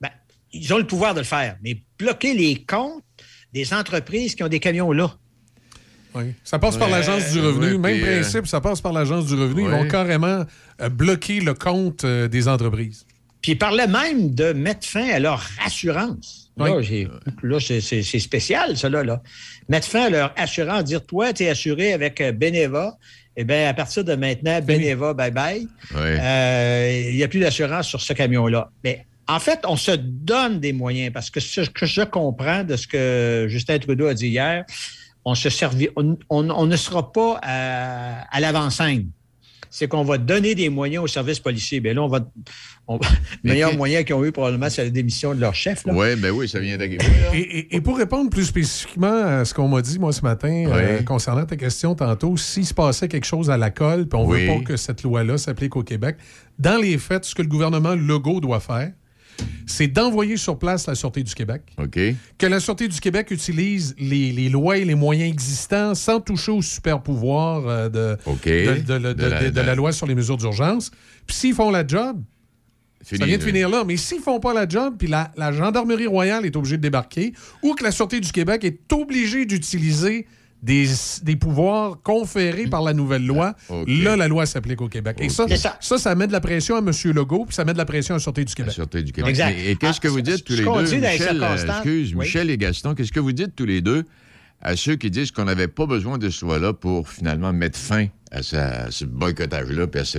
[0.03, 0.11] ben,
[0.53, 3.03] ils ont le pouvoir de le faire, mais bloquer les comptes
[3.55, 5.17] des entreprises qui ont des camions là.
[6.15, 6.33] Oui.
[6.45, 7.73] Ça passe par Ouais, l'Agence du revenu.
[7.73, 9.63] ouais, Même euh, principe, ça passe par l'Agence du revenu.
[9.65, 10.45] Ils vont carrément
[10.81, 13.05] euh, bloquer le compte euh, des entreprises.
[13.45, 16.51] Puis il parlait même de mettre fin à leur assurance.
[16.57, 17.07] Là, Oui.
[17.43, 19.21] là, c'est c'est- c'est spécial, ça, là.
[19.69, 22.97] Mettre fin à leur assurance, dire, toi, tu es assuré avec euh, Beneva.
[23.37, 25.69] Eh bien, à partir de maintenant, Beneva, bye-bye.
[25.95, 28.71] Euh, Il n'y a plus d'assurance sur ce camion-là.
[28.83, 32.77] Mais en fait, on se donne des moyens parce que ce que je comprends de
[32.77, 34.65] ce que Justin Trudeau a dit hier,
[35.27, 39.09] on, se servi, on, on- on ne sera pas à, à l'avant-scène.
[39.77, 41.81] C'est qu'on va donner des moyens aux services policiers.
[41.81, 42.21] Bien là, on va.
[42.87, 42.99] on-
[43.43, 45.85] le meilleur qui- moyen qu'ils ont eu, probablement, c'est la démission de leur chef.
[45.85, 45.93] Là.
[45.93, 46.99] Ouais, ben oui, ça vient d'arriver.
[47.33, 50.67] Et, et- et pour répondre plus spécifiquement à ce qu'on m'a dit, moi, ce matin,
[50.69, 51.05] euh, Oui.
[51.05, 54.47] concernant ta question tantôt, s'il se passait quelque chose à la colle, puis on Oui.
[54.47, 56.19] veut pas que cette loi-là s'applique au Québec,
[56.61, 58.93] dans les faits, ce que le gouvernement Legault doit faire,
[59.67, 61.99] c'est d'envoyer sur place la Sûreté du Québec, OK.
[62.39, 66.53] que la Sûreté du Québec utilise les, les lois et les moyens existants sans toucher
[66.53, 68.45] au super pouvoir de, OK.
[68.47, 70.91] de, de- de- De la- de- de la loi sur les mesures d'urgence.
[71.27, 72.21] Puis s'ils font la job,
[73.03, 73.85] Fini, ça vient de finir là.
[73.85, 77.33] Mais s'ils font pas la job, puis la, la Gendarmerie royale est obligée de débarquer,
[77.63, 80.27] ou que la Sûreté du Québec est obligée d'utiliser
[80.65, 80.87] des,
[81.23, 83.85] des pouvoirs conférés par la nouvelle loi, OK.
[83.87, 85.19] là, la loi s'applique au Québec.
[85.21, 85.77] Et ça, ça.
[85.81, 86.91] ça, ça met de la pression à M.
[87.13, 88.73] Legault, puis ça met de la pression à la Sûreté du La Québec.
[88.73, 89.31] Sûreté du Québec.
[89.31, 89.57] Exact.
[89.59, 92.21] Et, et qu'est-ce que Ah, vous dites tous les deux, Michel, euh, excuse, Oui.
[92.25, 94.05] Michel et Gaston, qu'est-ce que vous dites tous les deux
[94.63, 98.07] à ceux qui disent qu'on n'avait pas besoin de ce loi-là pour finalement mettre fin
[98.31, 100.19] à, sa- à ce boycottage-là, puis à ce...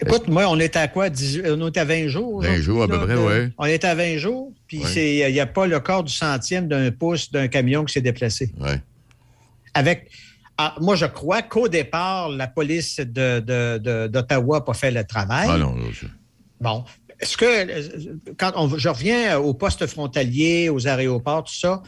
[0.00, 1.10] Écoute, moi, on était à quoi?
[1.10, 2.42] 18 on était à 20 jours?
[2.42, 3.50] 20 jours, à peu près, ouais.
[3.58, 4.84] On était à 20 jours, puis Ouais.
[4.86, 8.00] c'est- il n'y a pas le quart du centième d'un pouce d'un camion qui s'est
[8.00, 8.52] déplacé.
[8.60, 8.80] Ouais.
[9.74, 10.10] Avec.
[10.58, 14.90] ah, moi, je crois qu'au départ, la police de- de- de- d'Ottawa n'a pas fait
[14.90, 15.48] le travail.
[15.50, 15.74] Ah non,
[16.60, 16.84] Bon.
[17.18, 21.82] Est-ce que, quand on, je reviens aux postes frontaliers, aux aéroports, tout ça,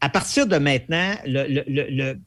[0.00, 2.18] à partir de maintenant, le- le- le- le-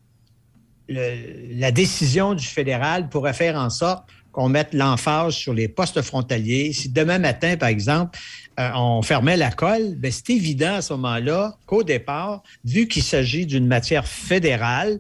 [0.88, 4.06] le- la décision du fédéral pourrait faire en sorte
[4.36, 6.74] qu'on mette l'emphase sur les postes frontaliers.
[6.74, 8.20] Si demain matin, par exemple,
[8.60, 13.02] euh, on fermait la colle, ben, c'est évident à ce moment-là qu'au départ, vu qu'il
[13.04, 15.00] s'agit d'une matière fédérale,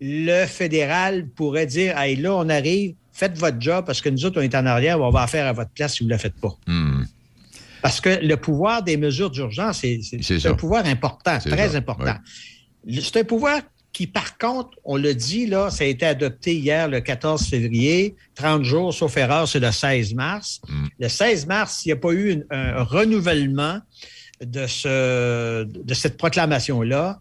[0.00, 4.40] le fédéral pourrait dire Hey, là, on arrive, faites votre job parce que nous autres,
[4.40, 6.18] on est en arrière, on va la faire à votre place si vous ne la
[6.18, 6.56] faites pas.
[6.66, 7.02] Hmm.
[7.82, 11.68] Parce que le pouvoir des mesures d'urgence, c'est c'est- C'est c'est un pouvoir important, très
[11.68, 12.14] ça, important.
[12.86, 13.60] Le- C'est un pouvoir
[13.92, 18.14] qui, par contre, on le dit, là, ça a été adopté hier, le 14 février,
[18.36, 20.60] 30 jours, sauf erreur, c'est le 16 mars.
[20.68, 20.86] Mm.
[21.00, 23.80] Le 16 mars, il n'y a pas eu une- un renouvellement
[24.40, 27.20] de, ce, de cette proclamation-là.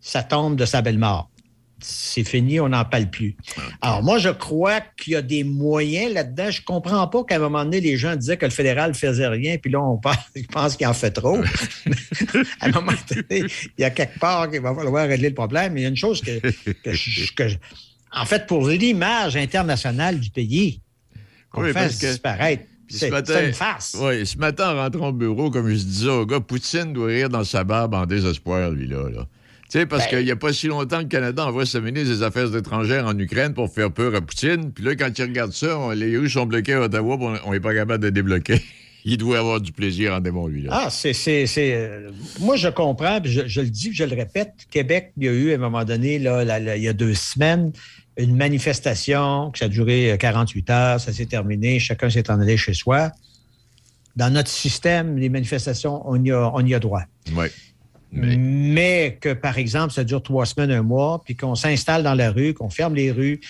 [0.00, 1.30] Ça tombe de sa belle mort.
[1.80, 3.36] C'est fini, on n'en parle plus.
[3.80, 6.50] Alors, moi, je crois qu'il y a des moyens là-dedans.
[6.50, 9.28] Je comprends pas qu'à un moment donné, les gens disaient que le fédéral ne faisait
[9.28, 11.38] rien, puis là, on pense, ils pensent qu'il en fait trop.
[12.60, 13.44] à un moment donné,
[13.78, 15.74] il y a quelque part qu'il va falloir régler le problème.
[15.74, 17.56] Mais il y a une chose que, que je- que je-
[18.12, 20.80] en fait, pour l'image internationale du pays,
[21.50, 23.96] qu'on Oui, fasse que- disparaître, c'est une farce.
[24.00, 27.28] Oui, ce matin, en rentrant au bureau, comme je disais au gars, Poutine doit rire
[27.28, 29.10] dans sa barbe en désespoir, lui-là.
[29.10, 29.26] Là.
[29.70, 32.08] Tu sais, parce Ben- qu'il n'y a pas si longtemps, le Canada envoie sa ministre
[32.14, 34.72] des Affaires étrangères en Ukraine pour faire peur à Poutine.
[34.72, 37.52] Puis là, quand il regarde ça, on- les rues sont bloquées à Ottawa, puis on
[37.52, 38.62] n'est pas capable de débloquer.
[39.04, 40.62] Il doit avoir du plaisir en démon, lui.
[40.62, 40.70] Là.
[40.72, 41.12] Ah, c'est.
[41.12, 44.52] c'est- c'est, euh, moi, je comprends, puis je, je le dis, je le répète.
[44.70, 47.72] Québec, il y a eu, à un moment donné, là, il y a deux semaines,
[48.16, 52.56] une manifestation qui a duré euh, 48 heures, ça s'est terminé, chacun s'est en allé
[52.56, 53.10] chez soi.
[54.16, 57.02] Dans notre système, les manifestations, on y a, on y a droit.
[57.36, 57.46] Oui.
[58.12, 58.36] Mais...
[58.36, 62.30] Mais, que, par exemple, ça dure trois semaines, un mois, puis qu'on s'installe dans la
[62.30, 63.40] rue, qu'on ferme les rues,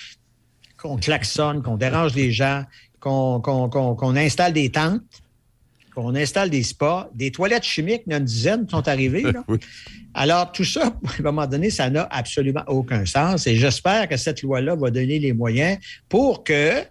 [0.76, 2.64] qu'on klaxonne, qu'on dérange les gens,
[3.00, 5.02] qu'on qu'on- qu'on- qu'on installe des tentes,
[5.94, 8.86] qu'on installe des spas, des toilettes chimiques, il y en a une dizaine qui sont
[8.88, 9.22] arrivées.
[9.22, 9.44] là.
[9.48, 9.58] Oui.
[10.14, 13.46] Alors, tout ça, à un moment donné, ça n'a absolument aucun sens.
[13.46, 16.82] Et j'espère que cette loi-là va donner les moyens pour que,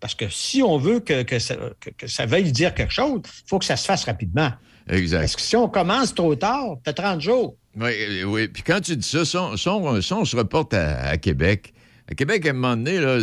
[0.00, 3.20] parce que si on veut que, que ça, que- que ça veuille dire quelque chose,
[3.24, 4.50] il faut que ça se fasse rapidement.
[4.88, 5.20] Exact.
[5.20, 7.56] Parce que si on commence trop tard, t'as 30 jours.
[7.80, 8.48] Oui, oui.
[8.48, 11.16] Puis quand tu dis ça, si on, si on- si on se reporte à, à
[11.18, 11.72] Québec,
[12.10, 13.18] à Québec, à un moment donné, là,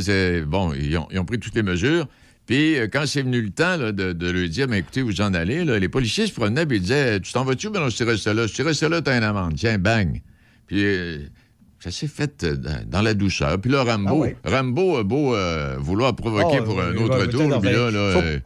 [0.46, 2.08] bon, ils ont, ils ont pris toutes les mesures.
[2.48, 5.22] Puis euh, quand c'est venu le temps là, de, de leur dire, mais écoutez, vous
[5.22, 7.70] en allez, là, les policiers se promenaient et ils disaient, tu t'en vas-tu?
[7.70, 8.48] Ben non, je resté là.
[8.48, 9.54] Si tu restes là, t'as une amende.
[9.56, 10.20] Tiens, bang.
[10.66, 11.20] Puis euh,
[11.80, 13.60] ça s'est fait euh, dans, la douceur.
[13.60, 14.30] Puis là, Rambo, Ah oui.
[14.44, 17.48] Rambo a beau euh, vouloir provoquer Oh, pour un autre tour.
[17.48, 18.40] peut-être, Puis là, enfin, là, faut, euh,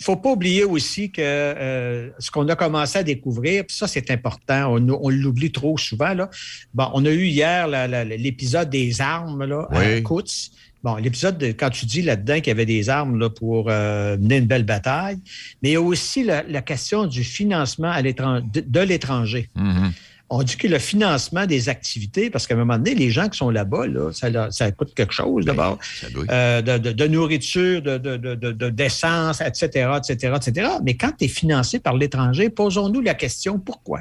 [0.00, 4.10] faut pas oublier aussi que euh, ce qu'on a commencé à découvrir, puis ça, c'est
[4.10, 6.14] important, on, on l'oublie trop souvent.
[6.14, 6.30] Là.
[6.74, 7.66] Bon, on a eu hier
[8.04, 10.00] l'épisode des armes là, à.
[10.02, 10.50] Coutts.
[10.84, 14.16] Bon, l'épisode, de- quand tu dis là-dedans qu'il y avait des armes là, pour euh,
[14.18, 15.18] mener une belle bataille,
[15.60, 18.12] mais il y a aussi la, la question du financement à de,
[18.60, 19.48] de l'étranger.
[19.56, 19.90] mhm.
[20.28, 23.38] On dit que le financement des activités, parce qu'à un moment donné, les gens qui
[23.38, 24.10] sont là-bas, là,
[24.50, 25.78] ça, coûte quelque chose d'abord.
[26.00, 26.24] ça doit.
[26.30, 30.68] Euh, de, de- de nourriture, de, de- de- de- de- d'essence, etc., etc., etc.
[30.82, 34.00] Mais quand tu es financé par l'étranger, posons-nous la question pourquoi?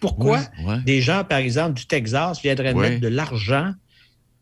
[0.00, 0.80] Pourquoi ouais.
[0.84, 3.72] des gens, par exemple, du Texas viendraient mettre de l'argent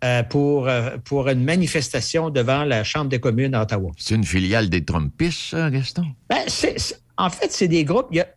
[0.05, 3.91] euh, pour, euh, pour une manifestation devant la Chambre des communes à Ottawa?
[3.99, 6.07] C'est une filiale des Trumpistes, ça, Gaston?
[6.31, 8.07] Ben, c'est- c'est- en fait, c'est des groupes.
[8.13, 8.29] Il y a,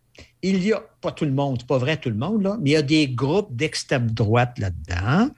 [0.42, 2.72] il y a pas tout le monde, pas vrai tout le monde, là, mais il
[2.72, 5.30] y a des groupes d'extrême droite là-dedans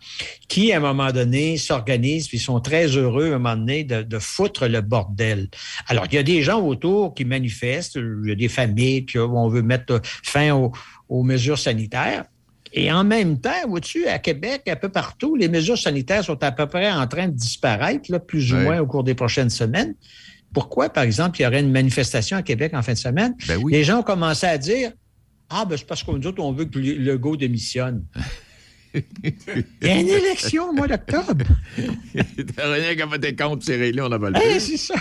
[0.49, 4.03] qui, à un moment donné, s'organisent puis sont très heureux, à un moment donné, de,
[4.03, 5.49] de foutre le bordel.
[5.89, 9.19] Alors, il y a des gens autour qui manifestent, il y a des familles qui,
[9.19, 10.73] où on veut mettre fin aux,
[11.09, 12.25] aux mesures sanitaires.
[12.77, 16.51] Et en même temps, vois-tu, à Québec, un peu partout, les mesures sanitaires sont à
[16.51, 19.95] peu près en train de disparaître, là, plus ou moins au cours des prochaines semaines.
[20.55, 23.35] Pourquoi, par exemple, il y aurait une manifestation à Québec en fin de semaine?
[23.49, 23.73] Ben oui.
[23.73, 24.93] Les gens ont commencé à dire
[25.51, 28.05] Ah, ben c'est parce qu'on nous autres, on veut que le Legault démissionne.
[28.95, 29.35] Il
[29.83, 31.45] y a une élection au mois d'octobre.
[32.57, 34.95] T'as rien qu'à voter contre ces règles on n'a pas le Hey, c'est ça.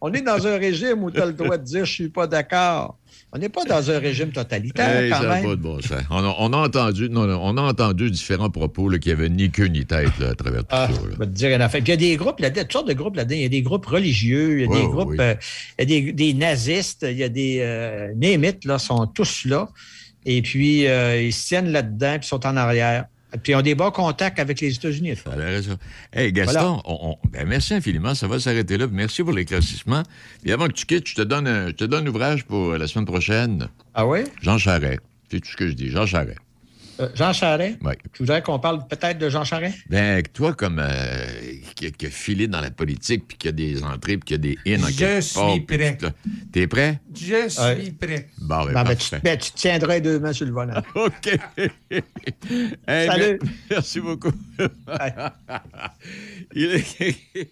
[0.00, 2.26] On est dans un régime où tu as le droit de dire je suis pas
[2.26, 2.98] d'accord.
[3.36, 5.42] On n'est pas dans un régime totalitaire Hey, quand ça même.
[5.44, 6.00] pas de bon sens.
[6.08, 9.50] On a, on a entendu, non, non, on a entendu différents propos qui n'avaient ni
[9.50, 11.00] queue ni tête là, à travers tout Ah, ça.
[11.02, 11.16] je là.
[11.18, 11.68] vais te dire.
[11.68, 13.34] Puis il y a des groupes là-dedans, toutes sortes de groupes là-dedans.
[13.34, 15.16] Il y a des groupes religieux, il y a des groupes, oui.
[15.18, 15.34] euh,
[15.80, 19.46] il y a des, des nazistes, il y a des euh, némites, là, sont tous
[19.46, 19.68] là.
[20.24, 23.06] Et puis, euh, ils se tiennent là-dedans, puis sont en arrière.
[23.42, 25.16] Puis ils ont des bons contacts avec les États-Unis.
[25.16, 25.32] fois.
[25.36, 25.76] T'as raison.
[26.12, 28.14] Hey, Gaston, on- on- ben, merci infiniment.
[28.14, 28.86] Ça va s'arrêter là.
[28.90, 30.02] Merci pour l'éclaircissement.
[30.42, 32.86] Puis avant que tu quittes, je te donne un, je te donne ouvrage pour la
[32.86, 33.68] semaine prochaine.
[33.94, 34.20] Ah oui?
[34.42, 34.98] Jean Charret.
[35.30, 35.90] C'est tout ce que je dis.
[35.90, 36.36] Jean Charret.
[37.00, 37.78] Euh, Jean Charest?
[37.82, 37.94] Oui.
[38.12, 39.78] Tu voudrais qu'on parle peut-être de Jean Charest?
[39.90, 41.26] Ben, toi, comme euh,
[41.74, 44.34] qui, a- qui a filé dans la politique, puis qui a des entrées, puis qui
[44.34, 45.98] a des in en Je suis part, prêt.
[46.52, 47.00] T'es prêt?
[47.14, 47.92] Je suis Ouais.
[48.00, 48.28] prêt.
[48.38, 50.80] Bon, ben, Non, ben, tu, ben, tu tiendrais deux mains sur le volant.
[50.94, 51.38] OK.
[52.86, 53.38] Hey, Salut.
[53.42, 54.32] mer- Merci beaucoup.
[56.54, 57.48] Il est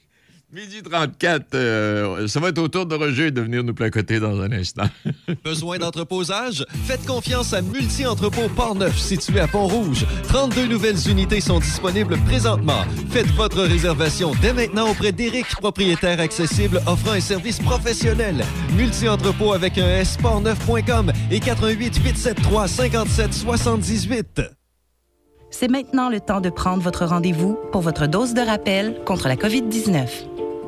[0.53, 1.55] midi 34.
[1.55, 4.85] euh, ça va être au tour de Roger de venir nous placoter dans un instant.
[5.45, 6.65] Besoin d'entreposage?
[6.85, 10.05] Faites confiance à Multi-Entrepôt Port-Neuf, situé à Pont-Rouge.
[10.29, 12.85] 32 nouvelles unités sont disponibles présentement.
[13.11, 18.45] Faites votre réservation dès maintenant auprès d'Éric, propriétaire accessible offrant un service professionnel.
[18.77, 24.43] Multi-Entrepôt avec un S, portneuf.com et 88 873 57 78.
[25.51, 29.37] C'est maintenant le temps de prendre votre rendez-vous pour votre dose de rappel contre la
[29.37, 30.32] COVID-19.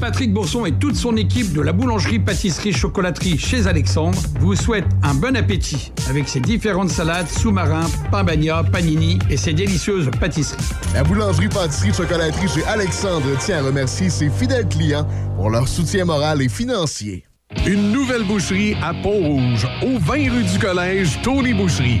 [0.00, 5.36] Patrick Bourson et toute son équipe de la boulangerie-pâtisserie-chocolaterie chez Alexandre vous souhaitent un bon
[5.36, 10.64] appétit avec ses différentes salades, sous-marins, pain bagna, panini et ses délicieuses pâtisseries.
[10.94, 16.48] La boulangerie-pâtisserie-chocolaterie chez Alexandre tient à remercier ses fidèles clients pour leur soutien moral et
[16.48, 17.24] financier.
[17.66, 22.00] Une nouvelle boucherie à Pont-Rouge, au 20 rue du Collège, Tony Boucherie.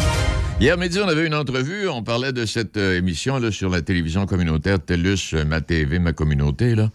[0.61, 1.89] Hier midi, on avait une entrevue.
[1.89, 6.13] On parlait de cette euh, émission sur la télévision communautaire TELUS, euh, Ma TV, Ma
[6.13, 6.91] Communauté, là,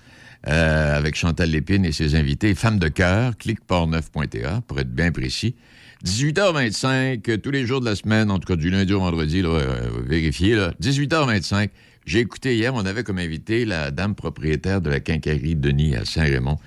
[0.47, 2.55] euh, avec Chantal Lépine et ses invités.
[2.55, 5.57] Femmes de cœur, cliqueport9.ca, pour être bien précis.
[6.05, 9.43] 18h25, euh, tous les jours de la semaine, en tout cas du lundi au vendredi,
[9.43, 9.59] là,
[10.07, 11.71] vérifiez, là, 18h25.
[12.05, 16.05] J'ai écouté hier, on avait comme invité la dame propriétaire de la quincaillerie Denis à
[16.05, 16.59] Saint-Raymond.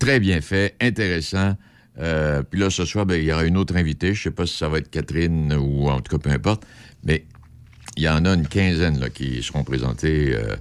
[0.00, 1.54] Très bien fait, intéressant.
[1.98, 4.14] Euh, puis là, ce soir, ben, il y aura une autre invitée.
[4.14, 6.66] Je sais pas si ça va être Catherine ou en tout cas, peu importe.
[7.04, 7.24] Mais
[7.96, 10.56] il y en a une quinzaine là, qui seront présentées euh,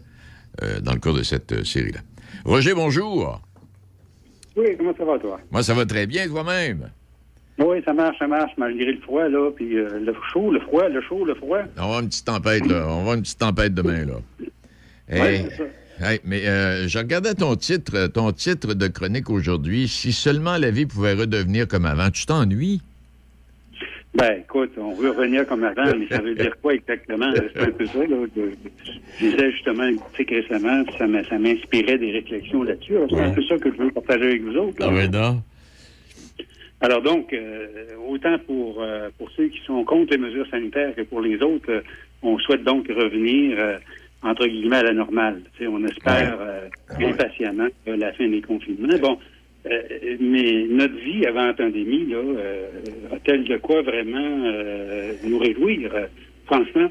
[0.62, 2.00] euh, dans le cours de cette euh, série-là.
[2.46, 3.42] Roger, bonjour.
[4.56, 5.40] Oui, comment ça va, toi?
[5.52, 6.92] Moi, ça va très bien, toi-même?
[7.60, 10.88] Oui, ça marche, ça marche, malgré le froid, là, puis euh, le chaud, le froid,
[10.90, 11.60] le chaud, le froid.
[11.78, 12.86] On va avoir une petite tempête, là.
[12.88, 14.16] On va une petite tempête demain, là.
[15.08, 15.64] Hey, c'est ça.
[16.04, 19.88] Hey, mais euh, je regardais ton titre, ton titre de chronique aujourd'hui.
[19.88, 22.82] Si seulement la vie pouvait redevenir comme avant, tu t'ennuies?
[24.16, 27.32] Ben, écoute, on veut revenir comme avant, mais ça veut dire quoi exactement?
[27.56, 28.16] C'est un peu ça, là.
[28.36, 31.08] je disais justement un article récemment, ça
[31.40, 32.94] m'inspirait des réflexions là-dessus.
[33.10, 34.80] C'est un peu ça que je veux partager avec vous autres.
[34.80, 34.88] là.
[34.90, 35.42] Ah ouais, non?
[36.84, 37.68] Alors donc, euh,
[38.10, 41.72] autant pour, euh, pour ceux qui sont contre les mesures sanitaires que pour les autres,
[41.72, 41.82] euh,
[42.22, 43.78] on souhaite donc revenir, euh,
[44.24, 45.42] entre guillemets, à la normale.
[45.62, 46.68] On espère euh,
[47.00, 48.98] impatiemment euh, la fin des confinements.
[49.02, 49.18] Bon,
[49.70, 49.82] euh,
[50.20, 52.68] mais notre vie avant la pandémie, là, euh,
[53.14, 54.52] a-t-elle de quoi vraiment
[55.26, 55.92] nous réjouir?
[56.46, 56.90] Franchement,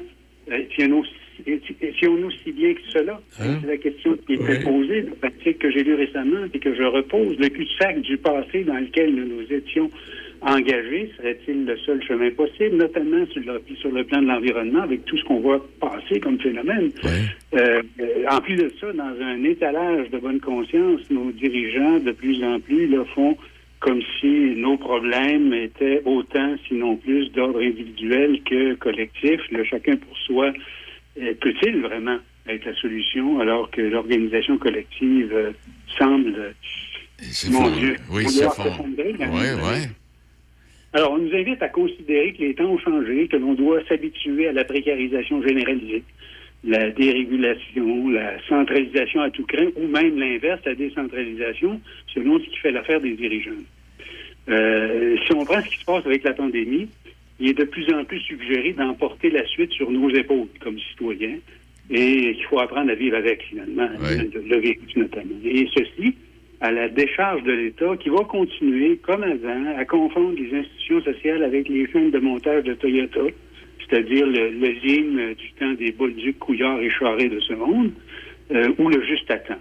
[0.75, 1.03] tiens-nous
[1.45, 3.19] nous si bien que cela?
[3.31, 6.83] C'est la question qui était posée, le article que j'ai lu récemment et que je
[6.83, 7.37] repose.
[7.37, 9.89] Le cul-de-sac du passé dans lequel nous nous étions
[10.45, 15.05] engagés serait-il le seul chemin possible, notamment sur le, sur le plan de l'environnement, avec
[15.05, 16.91] tout ce qu'on voit passer comme phénomène?
[17.05, 22.11] Euh, euh, en plus de ça, dans un étalage de bonne conscience, nos dirigeants, de
[22.11, 23.37] plus en plus, le font
[23.79, 29.41] comme si nos problèmes étaient autant, sinon plus, d'ordre individuel que collectif.
[29.51, 30.53] Le chacun pour soi
[31.21, 35.51] euh, peut-il vraiment être la solution alors que l'organisation collective euh,
[35.97, 36.55] semble,
[37.51, 38.85] mon Dieu, Oui, c'est fond.
[38.97, 39.87] Oui, oui.
[40.93, 44.47] Alors, on nous invite à considérer que les temps ont changé, que l'on doit s'habituer
[44.47, 46.03] à la précarisation généralisée,
[46.63, 51.81] la dérégulation, la centralisation à tout craint, ou même l'inverse, la décentralisation,
[52.13, 53.51] selon ce qui fait l'affaire des dirigeants.
[54.49, 56.87] Euh, si on prend ce qui se passe avec la pandémie,
[57.39, 61.37] il est de plus en plus suggéré d'emporter la suite sur nos épaules comme citoyens
[61.89, 65.35] et qu'il faut apprendre à vivre avec, finalement, le, le virus notamment.
[65.43, 66.15] Et ceci,
[66.63, 71.43] à la décharge de l'État qui va continuer, comme avant, à confondre les institutions sociales
[71.43, 73.19] avec les chaînes de montage de Toyota,
[73.81, 77.91] c'est-à-dire le, le du temps des Bolduc, Couillard et Charret de ce monde,
[78.51, 79.59] euh, ou le juste à temps.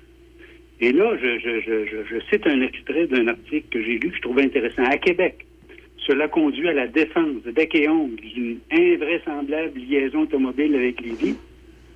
[0.81, 4.11] Et là, je, je, je, je, je cite un extrait d'un article que j'ai lu
[4.11, 4.85] que je trouvais intéressant.
[4.85, 5.45] À Québec,
[6.07, 11.35] cela conduit à la défense de bec et ongle d'une invraisemblable liaison automobile avec Lévis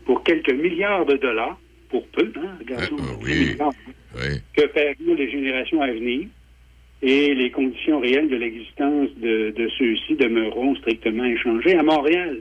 [0.05, 3.73] pour quelques milliards de dollars, pour peu, hein, regardons, milliards,
[4.55, 6.27] que paieront les générations à venir
[7.03, 11.75] et les conditions réelles de l'existence de, de ceux-ci demeureront strictement inchangées.
[11.77, 12.41] À Montréal,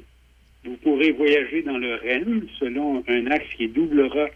[0.63, 4.27] vous pourrez voyager dans le REM selon un axe qui doublera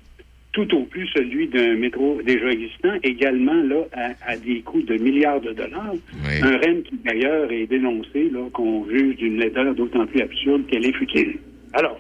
[0.52, 4.96] tout au plus celui d'un métro déjà existant, également là à, à des coûts de
[4.96, 5.94] milliards de dollars.
[6.42, 10.86] Un REM qui d'ailleurs est dénoncé, là, qu'on juge d'une laideur d'autant plus absurde qu'elle
[10.86, 11.38] est futile.
[11.74, 11.98] Alors,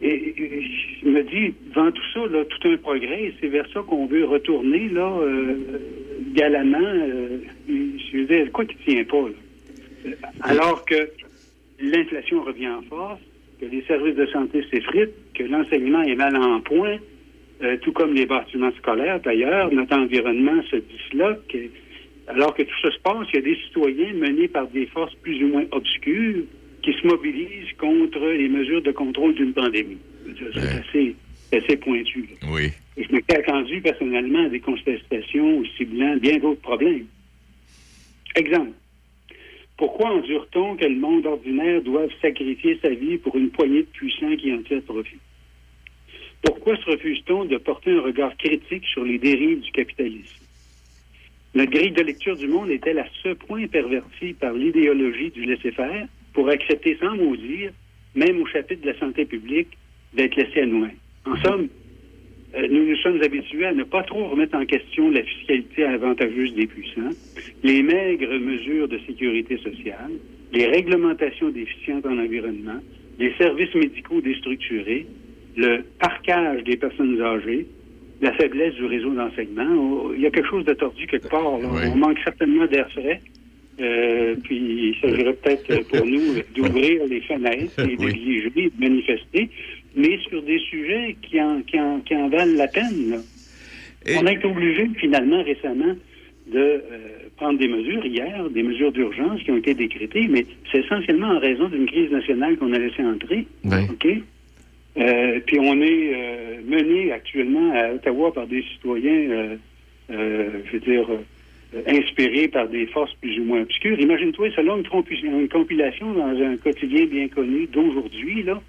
[0.00, 0.34] et,
[1.02, 4.24] je me dis, devant tout ça, là, tout un progrès, c'est vers ça qu'on veut
[4.24, 5.54] retourner, là, euh,
[6.34, 6.78] galamment.
[6.78, 10.14] euh, je veux dire, quoi qui tient pas, là?
[10.42, 11.08] Alors que
[11.80, 13.20] l'inflation revient en force,
[13.60, 16.98] que les services de santé s'effritent, que l'enseignement est mal en point,
[17.62, 21.56] euh, tout comme les bâtiments scolaires d'ailleurs, notre environnement se disloque.
[22.28, 25.14] Alors que tout ça se passe, il y a des citoyens menés par des forces
[25.22, 26.44] plus ou moins obscures
[26.86, 29.98] qui se mobilisent contre les mesures de contrôle d'une pandémie.
[30.24, 31.16] C'est assez,
[31.52, 32.28] assez pointu.
[32.30, 32.48] là.
[32.52, 32.70] Oui.
[32.96, 37.06] Et je m'étais attendu personnellement à des contestations aussi ciblant bien d'autres problèmes.
[38.36, 38.70] Exemple.
[39.76, 44.36] Pourquoi endure-t-on que le monde ordinaire doive sacrifier sa vie pour une poignée de puissants
[44.36, 45.18] qui en tirent profit?
[46.42, 50.44] Pourquoi se refuse-t-on de porter un regard critique sur les dérives du capitalisme?
[51.54, 56.06] Notre grille de lecture du monde est-elle à ce point pervertie par l'idéologie du laisser-faire
[56.36, 57.70] pour accepter sans maudire,
[58.14, 59.68] même au chapitre de la santé publique,
[60.12, 61.00] d'être laissé à nous-mêmes?
[61.24, 61.68] En somme,
[62.54, 66.54] euh, nous nous sommes habitués à ne pas trop remettre en question la fiscalité avantageuse
[66.54, 67.14] des puissants,
[67.64, 70.12] les maigres mesures de sécurité sociale,
[70.52, 72.80] les réglementations déficientes en environnement,
[73.18, 75.06] les services médicaux déstructurés,
[75.56, 77.66] le parquage des personnes âgées,
[78.20, 79.68] la faiblesse du réseau d'enseignement.
[79.74, 81.58] Oh, Il y a quelque chose de tordu quelque part.
[81.58, 81.68] là.
[81.94, 83.22] On manque certainement d'air frais.
[83.78, 89.50] Euh, puis il s'agirait peut-être pour nous d'ouvrir les fenêtres et d'exiger, de manifester,
[89.94, 93.10] mais sur des sujets qui en, qui en, qui en valent la peine.
[93.10, 93.16] là.
[94.18, 95.94] On a été obligé finalement récemment
[96.46, 96.80] de euh,
[97.36, 101.38] prendre des mesures hier, des mesures d'urgence qui ont été décrétées, mais c'est essentiellement en
[101.40, 103.46] raison d'une crise nationale qu'on a laissé entrer.
[103.64, 104.06] OK?
[104.96, 109.58] Euh, puis on est mené actuellement à Ottawa par des citoyens,
[110.08, 111.08] je veux dire,
[111.74, 113.98] euh, inspirés par des forces plus ou moins obscures.
[113.98, 118.62] Imagine-toi, selon une, compilation dans un quotidien bien connu d'aujourd'hui, là,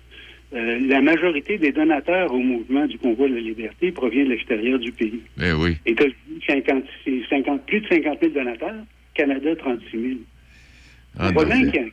[0.53, 4.79] euh, la majorité des donateurs au mouvement du convoi de la liberté provient de l'extérieur
[4.79, 5.21] du pays.
[5.41, 5.75] Eh oui.
[5.85, 8.83] États-Unis, 50, c'est 50, plus de 50 000 donateurs.
[9.13, 10.19] Canada, 36 000.
[11.19, 11.91] Ah, bien qu'il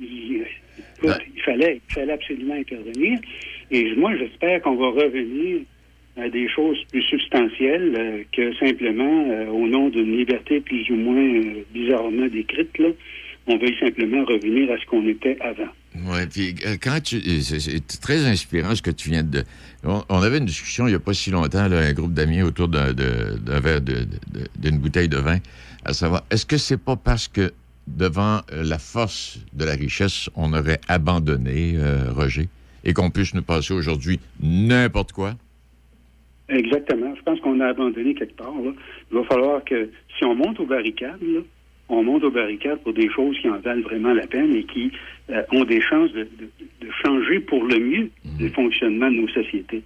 [0.00, 0.46] il-
[0.78, 3.18] écoute, il fallait, il fallait absolument intervenir.
[3.70, 5.60] Et moi, j'espère qu'on va revenir
[6.16, 10.96] à des choses plus substantielles euh, que simplement, euh, au nom d'une liberté plus ou
[10.96, 12.88] moins euh, bizarrement décrite, là,
[13.46, 15.68] on veuille simplement revenir à ce qu'on était avant.
[15.94, 17.20] Oui, puis quand tu.
[17.40, 19.44] C'est très inspirant ce que tu viens de.
[19.84, 22.92] On, avait une discussion il n'y a pas si longtemps, un groupe d'amis autour d'un
[22.92, 25.38] verre d'une bouteille de vin,
[25.84, 27.52] à savoir, est-ce que c'est pas parce que
[27.86, 31.76] devant la force de la richesse, on aurait abandonné,
[32.10, 32.48] Roger,
[32.84, 35.36] et qu'on puisse nous passer aujourd'hui n'importe quoi?
[36.48, 37.14] Exactement.
[37.16, 38.54] Je pense qu'on a abandonné quelque part.
[38.54, 38.72] là.
[39.10, 41.40] Il va falloir que, si on monte aux barricades, là,
[41.88, 44.90] on monte aux barricades pour des choses qui en valent vraiment la peine et qui
[45.30, 49.28] euh, ont des chances de, de- de changer pour le mieux le fonctionnement de nos
[49.28, 49.82] sociétés.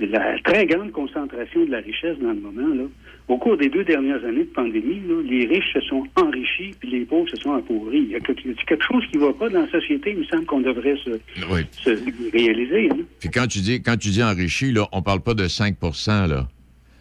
[0.00, 2.84] La très grande concentration de la richesse dans le moment, là,
[3.28, 6.90] au cours des deux dernières années de pandémie, là, les riches se sont enrichis puis
[6.90, 7.98] les pauvres se sont appauvris.
[8.00, 8.42] Il y a quelque,
[8.90, 11.10] chose qui ne va pas dans la société, il me semble qu'on devrait se,
[11.50, 11.60] Oui.
[11.72, 11.90] se
[12.32, 12.88] réaliser.
[12.90, 12.98] hein.
[13.20, 15.76] Puis quand tu dis, quand tu dis enrichi, là, on parle pas de 5
[16.08, 16.48] là.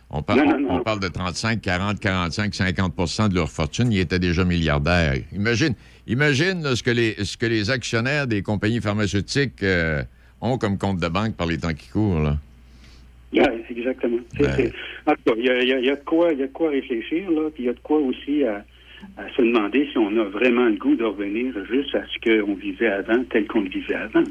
[0.10, 0.74] On, par- Non, non, on- non.
[0.76, 3.92] on parle de 35, 40, 45, 50% de leur fortune.
[3.92, 5.16] Ils étaient déjà milliardaires.
[5.34, 5.74] Imagine,
[6.08, 10.02] imagine là, ce, que les, ce que les actionnaires des compagnies pharmaceutiques euh,
[10.40, 12.22] ont comme compte de banque par les temps qui courent.
[12.22, 12.38] Là.
[13.34, 14.20] Oui, exactement.
[14.38, 14.72] C'est- c'est-
[15.06, 16.40] En tout cas, il y a, il y a- il y a de quoi, il
[16.40, 18.66] y a de quoi réfléchir, là, puis il y a de quoi aussi à,
[19.18, 22.54] à se demander si on a vraiment le goût de revenir juste à ce qu'on
[22.56, 24.24] vivait avant, tel qu'on le vivait avant.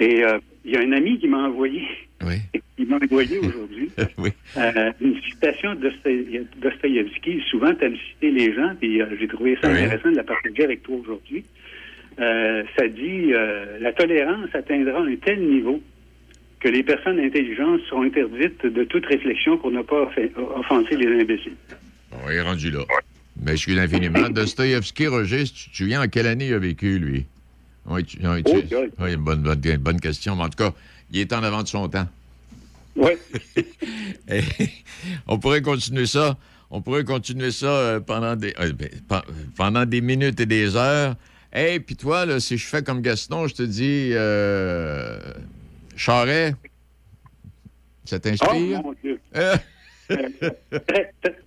[0.00, 1.82] Et euh, il y a un ami qui m'a envoyé,
[2.78, 4.30] il m'a envoyé aujourd'hui oui.
[4.56, 7.40] euh, une citation de Dostoï- Dostoïevski.
[7.50, 9.74] Souvent, tu aimes citer les gens, puis euh, j'ai trouvé ça Oui.
[9.80, 11.44] intéressant de la partager avec toi aujourd'hui.
[12.16, 13.32] Ça dit
[13.80, 15.80] la tolérance atteindra un tel niveau
[16.64, 21.20] que les personnes intelligentes seront interdites de toute réflexion pour ne pas offen- offenser les
[21.20, 21.52] imbéciles.
[22.24, 22.80] On est rendu là.
[23.42, 24.28] Mais je suis infiniment.
[24.30, 27.26] Dostoïevski, Roger, si tu te souviens en quelle année il a vécu, lui?
[27.84, 30.36] Oui, tu- oui, tu- Oh, oui, bonne, bonne, bonne question.
[30.36, 30.72] Mais en tout cas,
[31.12, 32.08] il est en avant de son temps.
[32.96, 33.10] Oui.
[35.26, 36.38] On pourrait continuer ça.
[36.70, 40.76] On pourrait continuer ça euh, pendant des euh, ben, pe- pendant des minutes et des
[40.76, 41.14] heures.
[41.54, 45.18] Et puis toi, là, si je fais comme Gaston, je te dis euh,
[45.96, 46.52] Charret,
[48.04, 48.82] ça Oh, t'inspire?
[48.82, 49.18] mon Dieu.
[49.36, 49.56] Euh,
[50.10, 50.28] Euh,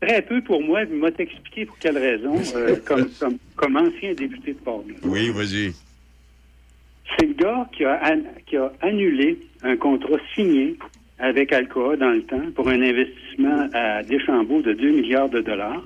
[0.02, 4.14] très, peu pour moi, mais m'a t'expliquer pour quelle raison, euh, comme, comme, comme ancien
[4.16, 5.74] député de port oui, vas-y.
[7.20, 10.76] C'est le gars qui a, an- qui a annulé un contrat signé
[11.20, 15.84] avec Alcoa dans le temps pour un investissement à Deschambault de 2 milliards de dollars,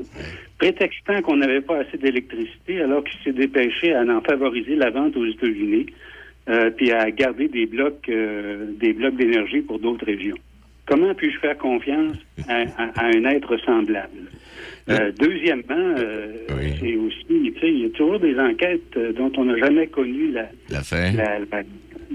[0.57, 5.17] prétextant qu'on n'avait pas assez d'électricité, alors qu'il s'est dépêché à en favoriser la vente
[5.17, 5.87] aux États-Unis,
[6.49, 10.37] euh, puis à garder des blocs, euh, des blocs d'énergie pour d'autres régions.
[10.87, 12.17] Comment puis-je faire confiance
[12.47, 14.31] à, à- à un être semblable?
[14.89, 15.63] Euh, deuxièmement,
[15.99, 16.33] euh,
[16.79, 19.87] c'est aussi, tu sais, il y a toujours des enquêtes euh, dont on n'a jamais
[19.87, 21.11] connu la, La fin.
[21.13, 21.63] la, la-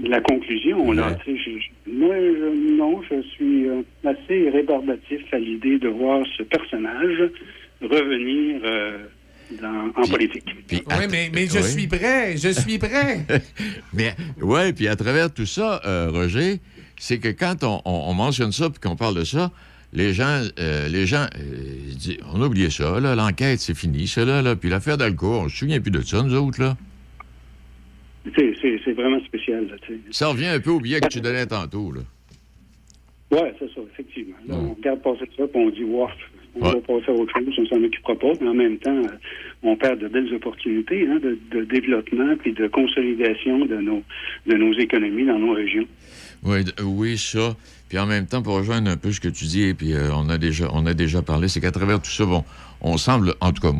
[0.03, 0.91] la conclusion.
[0.91, 6.25] Là, je- je- moi, je- non, je suis euh, assez rébarbatif à l'idée de voir
[6.37, 7.29] ce personnage
[7.81, 8.97] revenir euh,
[9.61, 10.43] dans- en politique.
[10.71, 11.63] Oui, mais, mais je Oui.
[11.63, 13.25] suis prêt, je suis prêt.
[13.93, 16.59] Mais ouais, puis à travers tout ça, euh, Roger,
[16.97, 19.51] c'est que quand on, on- on mentionne ça puis qu'on parle de ça,
[19.93, 24.07] les gens, euh, les gens, euh, disent, on a oublié ça, là, l'enquête, c'est fini,
[24.07, 24.55] ça, là.
[24.55, 26.75] Puis l'affaire d'Alco, on se souvient plus de ça, nous autres, là.
[28.35, 29.67] C'est- C'est c'est vraiment spécial.
[29.67, 29.75] Là.
[30.11, 32.01] Ça revient un peu au billet que tu donnais tantôt, là.
[33.31, 34.35] Oui, c'est ça, effectivement.
[34.47, 36.07] Là, On regarde passer ça, puis on dit, wow,
[36.61, 39.07] on va passer à autre chose, on s'en occupera pas, mais en même temps, euh,
[39.63, 44.03] on perd de belles opportunités hein, de, de développement puis de consolidation de nos,
[44.45, 45.85] de nos économies dans nos régions.
[46.43, 47.55] Oui, d- oui, ça.
[47.89, 50.09] Puis en même temps, pour rejoindre un peu ce que tu dis, et puis euh,
[50.13, 52.43] on, a déjà, on a déjà parlé, c'est qu'à travers tout ça, bon,
[52.81, 53.73] on semble, en tout cas,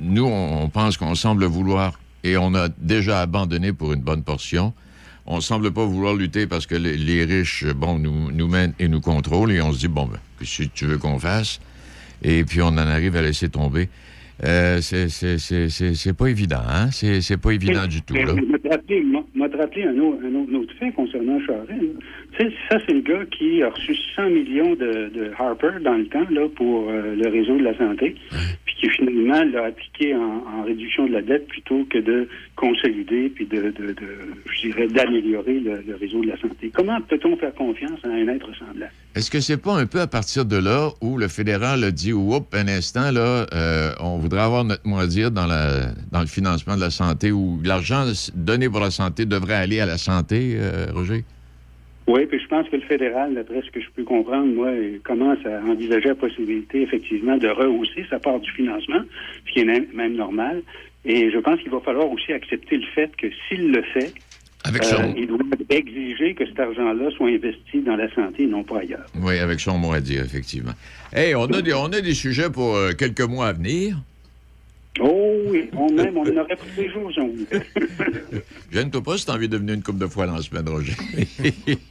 [0.00, 4.72] nous, on, pense qu'on semble vouloir, et on a déjà abandonné pour une bonne portion,
[5.26, 8.88] on semble pas vouloir lutter parce que les, les riches, bon, nous, nous mènent et
[8.88, 11.60] nous contrôlent et on se dit, bon, ben, qu'est-ce que tu veux qu'on fasse?
[12.22, 13.88] Et puis on en arrive à laisser tomber.
[14.44, 16.90] Euh, c'est- c'est c'est- c'est- c'est pas évident, hein?
[16.90, 18.34] C'est c'est pas évident du tout, Mais là.
[18.36, 21.70] Je vais te rappeler, un autre, un autre, un autre fait concernant Charest.
[22.68, 26.26] Ça, c'est le gars qui a reçu 100 millions de, de Harper dans le temps
[26.30, 28.14] là, pour euh, le réseau de la santé,
[28.64, 33.30] puis qui finalement l'a appliqué en, en réduction de la dette plutôt que de consolider
[33.30, 34.08] puis de, de, de
[34.52, 36.70] je dirais, d'améliorer le, le réseau de la santé.
[36.74, 38.92] Comment peut-on faire confiance à un être semblable?
[39.14, 42.12] Est-ce que c'est pas un peu à partir de là où le fédéral a dit,
[42.12, 46.20] oups, un instant, là, euh, on voudrait avoir notre mot à dire dans, la, dans
[46.20, 49.96] le financement de la santé, où l'argent donné pour la santé devrait aller à la
[49.96, 51.24] santé, euh, Roger?
[52.06, 54.70] Oui, puis je pense que le fédéral, d'après ce que je peux comprendre, moi,
[55.02, 59.00] commence à envisager la possibilité, effectivement, de rehausser sa part du financement,
[59.46, 60.62] ce qui est même, normal.
[61.04, 64.12] Et je pense qu'il va falloir aussi accepter le fait que s'il le fait,
[64.62, 65.38] Avec euh, il doit
[65.68, 69.06] exiger que cet argent-là soit investi dans la santé et non pas ailleurs.
[69.20, 70.72] Oui, avec son mot à dire, effectivement.
[71.12, 73.96] Hey, on a des, on a des sujets pour euh, quelques mois à venir.
[75.00, 77.62] Oh oui, on même, on en aurait pour les jours, on voulait.
[78.72, 80.94] Gêne-toi pas si t'as envie de venir une couple de fois dans la semaine, Roger.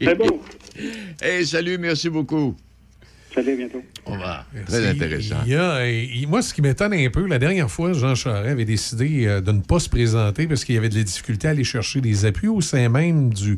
[0.01, 0.39] C'est bon.
[1.21, 2.55] Hey, salut, merci beaucoup.
[3.33, 3.83] Salut, à bientôt.
[4.05, 4.45] Au revoir.
[4.53, 4.71] Merci.
[4.71, 5.35] Très intéressant.
[5.45, 8.49] Il y a, il- moi, ce qui m'étonne un peu, la dernière fois, Jean Charest
[8.51, 11.47] avait décidé euh, de ne pas se présenter parce qu'il y avait de la difficulté
[11.47, 13.57] à aller chercher des appuis au sein même du,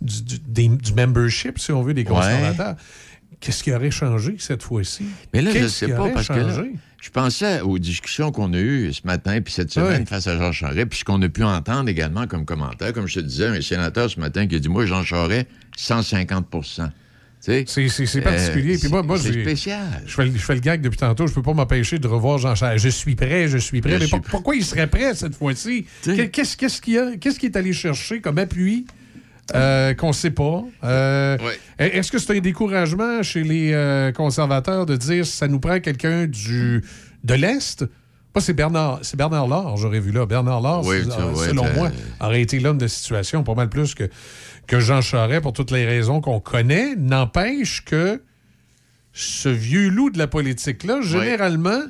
[0.00, 2.08] du, du- des- du membership, si on veut, des Ouais.
[2.08, 2.76] conservateurs.
[3.38, 5.04] Qu'est-ce qui aurait changé cette fois-ci?
[5.34, 6.72] Mais là, je Qu'est-ce sais pas, parce que là, changé?
[7.06, 10.50] Je pensais aux discussions qu'on a eues ce matin puis cette semaine face à Jean
[10.50, 12.92] Charest, puis ce qu'on a pu entendre également comme commentaire.
[12.92, 15.46] Comme je te disais, un sénateur ce matin qui a dit Moi, Jean Charest,
[15.76, 16.62] 150 Tu
[17.40, 17.64] sais?
[17.68, 18.74] C'est- C'est c'est particulier.
[18.74, 20.02] Euh, Puis moi, moi c'est spécial.
[20.04, 21.28] Je fais, le- je fais le gag depuis tantôt.
[21.28, 22.82] Je peux pas m'empêcher de revoir Jean Charest.
[22.84, 23.92] Je suis prêt, je suis prêt.
[23.92, 24.30] Je Mais suis pour- prêt.
[24.32, 25.86] pourquoi il serait prêt cette fois-ci?
[26.02, 28.86] Qu'il qu'est-ce qu'il est allé chercher comme appui?
[29.54, 30.64] Euh, qu'on ne sait pas?
[30.84, 31.38] Euh,
[31.78, 36.26] Est-ce que c'est un découragement chez les euh, conservateurs de dire ça nous prend quelqu'un
[36.26, 36.84] du
[37.24, 37.84] de l'Est?
[38.38, 40.26] C'est Bernard, c'est Bernard Laure, j'aurais vu là.
[40.26, 41.90] Bernard Laure, Oui, selon moi,
[42.20, 44.10] aurait été l'homme de situation pas mal plus que,
[44.66, 46.94] que Jean Charest pour toutes les raisons qu'on connaît.
[46.96, 48.22] N'empêche que
[49.14, 51.80] ce vieux loup de la politique-là, généralement,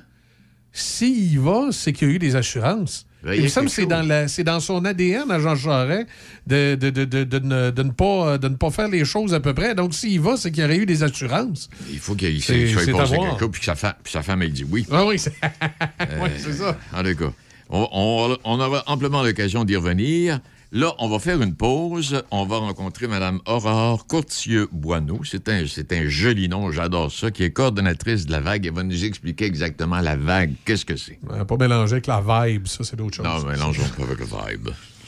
[0.71, 3.07] s'il y va, c'est qu'il y a eu des assurances.
[3.35, 6.07] Il me semble que c'est dans, la- c'est dans son ADN à Jean Charest
[6.47, 9.35] de, de, de, de, de ne, de ne pas, de ne pas faire les choses
[9.35, 9.75] à peu près.
[9.75, 11.69] Donc, s'il y va, c'est qu'il y aurait eu des assurances.
[11.91, 14.53] Il faut qu'il soit passé quelque chose, puis que sa femme, puis sa femme elle
[14.53, 14.87] dit oui.
[14.91, 16.77] Ah oui, c'est Euh, ouais, c'est ça.
[16.95, 17.33] En tout cas,
[17.71, 20.41] on, on- on aura amplement l'occasion d'y revenir.
[20.77, 22.23] Là, on va faire une pause.
[22.31, 25.21] On va rencontrer Mme Aurore Courtieux-Boineau.
[25.25, 28.67] C'est un, c'est un joli nom, j'adore ça, qui est coordonnatrice de la vague.
[28.67, 30.53] Elle va nous expliquer exactement la vague.
[30.67, 31.19] Qu'est-ce que c'est?
[31.31, 33.25] Euh, Pas mélanger avec la vibe, ça, c'est d'autres choses.
[33.25, 34.69] Non, mélangeons pas avec le vibe.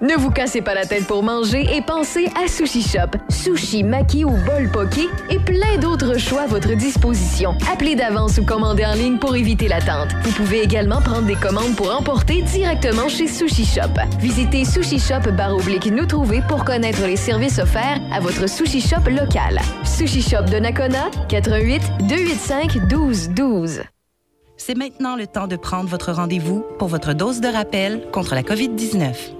[0.00, 3.18] Ne vous cassez pas la tête pour manger et pensez à Sushi Shop.
[3.28, 7.54] Sushi, maki ou bol poké et plein d'autres choix à votre disposition.
[7.70, 10.08] Appelez d'avance ou commandez en ligne pour éviter l'attente.
[10.22, 13.92] Vous pouvez également prendre des commandes pour emporter directement chez Sushi Shop.
[14.20, 18.80] Visitez Sushi Shop barre oblique nous trouver pour connaître les services offerts à votre Sushi
[18.80, 19.60] Shop local.
[19.84, 23.82] Sushi Shop de Nakona, 88 285 1212.
[24.56, 28.42] C'est maintenant le temps de prendre votre rendez-vous pour votre dose de rappel contre la
[28.42, 29.39] COVID-19.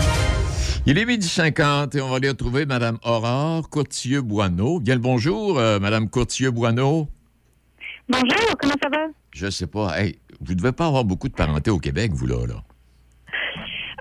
[0.85, 4.79] Il est midi 50 et on va aller retrouver Mme Aurore Courtieux-Boineau.
[4.79, 7.07] Bien le bonjour, euh, Mme Courtieux-Boineau.
[8.09, 9.05] Bonjour, comment ça va?
[9.31, 9.99] Je sais pas.
[9.99, 12.45] Hey, vous devez pas avoir beaucoup de parenté au Québec, vous, là.
[12.47, 12.63] là.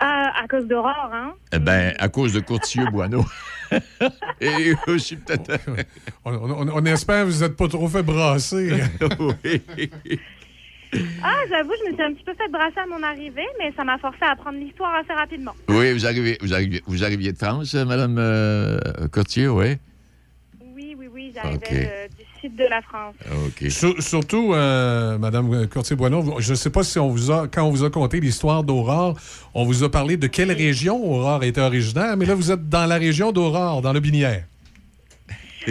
[0.00, 1.34] à cause d'Aurore, hein?
[1.52, 3.24] Eh bien, à cause de Courtilleux Boineau.
[4.40, 5.60] Et aussi peut-être.
[6.24, 8.80] on, on- on espère que vous n'êtes pas trop fait brasser.
[9.20, 9.62] oui.
[11.22, 13.84] Ah, j'avoue, je me suis un petit peu fait brasser à mon arrivée, mais ça
[13.84, 15.52] m'a forcé à apprendre l'histoire assez rapidement.
[15.68, 18.78] Oui, vous arrivez, vous arriviez, vous arriviez de France, euh, Madame euh,
[19.12, 19.76] Courtier, oui?
[20.74, 23.14] Oui, oui, oui, j'arrivais euh, du sud de la France.
[23.46, 23.70] OK.
[23.70, 27.62] Sur- surtout, euh, Madame Courtier-Boineau, vous- je ne sais pas si on vous a, quand
[27.64, 29.16] on vous a conté l'histoire d'Aurore,
[29.54, 32.86] on vous a parlé de quelle région Aurore était originaire, mais là, vous êtes dans
[32.86, 34.44] la région d'Aurore, dans le Binière.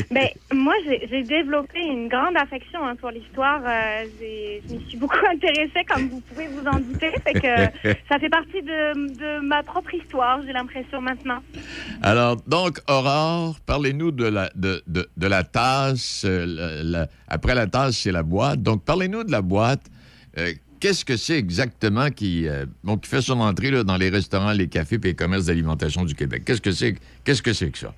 [0.11, 3.61] Ben, moi, j'ai développé une grande affection hein, pour l'histoire.
[3.65, 7.11] Euh, je m'y suis beaucoup intéressée, comme vous pouvez vous en douter.
[7.23, 11.39] Fait que ça fait partie de, de ma propre histoire, j'ai l'impression maintenant.
[12.01, 16.23] Alors, donc, Aurore, parlez-nous de la, de, de, de la tasse.
[16.25, 18.61] euh, la- la- après la tasse, c'est la boîte.
[18.63, 19.81] Donc, parlez-nous de la boîte.
[20.37, 24.07] Euh, Qu'est-ce que c'est exactement qui, euh, bon, qui fait son entrée là, dans les
[24.09, 26.43] restaurants, les cafés et les commerces d'alimentation du Québec?
[26.45, 26.95] Qu'est-ce que c'est
[27.25, 27.93] qu'est-ce que, c'est que ça?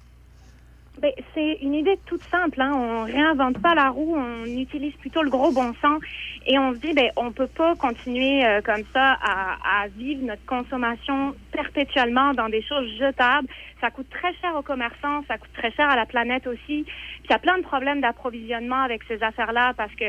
[1.01, 2.61] Ben, c'est une idée toute simple.
[2.61, 2.73] Hein.
[2.75, 5.99] On réinvente pas la roue, on utilise plutôt le gros bon sens
[6.45, 10.23] et on se dit ben on peut pas continuer euh, comme ça à, à vivre
[10.23, 13.47] notre consommation perpétuellement dans des choses jetables.
[13.79, 16.85] Ça coûte très cher aux commerçants, ça coûte très cher à la planète aussi.
[17.23, 20.05] Il y a plein de problèmes d'approvisionnement avec ces affaires-là parce que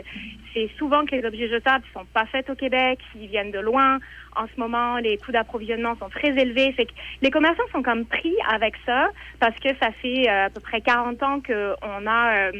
[0.52, 3.98] c'est souvent que les objets jetables sont pas faits au Québec, ils viennent de loin.
[4.36, 6.72] En ce moment, les coûts d'approvisionnement sont très élevés.
[6.72, 9.08] Fait que les commerçants sont comme pris avec ça
[9.40, 12.52] parce que ça fait euh, à peu près 40 ans qu'on a euh,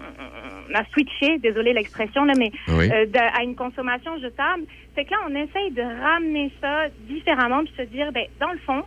[0.00, 2.88] on a switché, désolé l'expression là, mais Oui.
[2.92, 4.62] euh, de- à une consommation jetable.
[4.94, 8.58] Fait que là, on essaye de ramener ça différemment puis se dire, ben dans le
[8.58, 8.84] fond,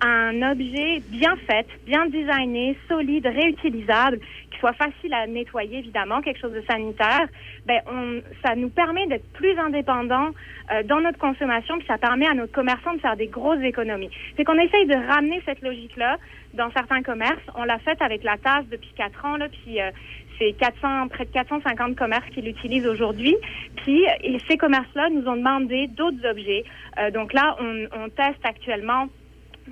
[0.00, 4.18] un objet bien fait, bien designé, solide, réutilisable,
[4.50, 7.26] qui soit facile à nettoyer évidemment, quelque chose de sanitaire,
[7.66, 10.30] ben on, ça nous permet d'être plus indépendants
[10.72, 14.10] euh, dans notre consommation, puis ça permet à notre commerçants de faire des grosses économies.
[14.36, 16.18] C'est qu'on essaye de ramener cette logique-là
[16.54, 17.42] dans certains commerces.
[17.54, 19.90] On l'a fait avec la tasse depuis quatre ans, là, puis euh,
[20.38, 23.36] c'est 400, près de 450 commerces qui l'utilisent aujourd'hui.
[23.76, 26.64] Puis et ces commerces-là nous ont demandé d'autres objets.
[26.98, 29.08] Euh, donc là, on, on teste actuellement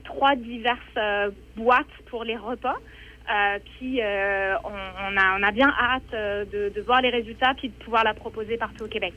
[0.05, 2.77] trois diverses euh, boîtes pour les repas.
[3.31, 8.03] Euh, puis euh, on, a, bien hâte euh, de, voir les résultats puis de pouvoir
[8.03, 9.15] la proposer partout au Québec.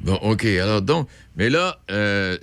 [0.00, 0.44] Bon, OK.
[0.44, 2.36] Alors, donc, mais là, la,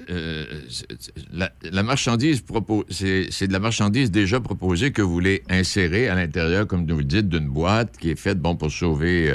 [1.63, 2.43] la marchandise,
[2.89, 7.05] c'est de la marchandise déjà proposée que vous voulez insérer à l'intérieur, comme vous le
[7.05, 9.33] dites, d'une boîte qui est faite, bon, pour sauver,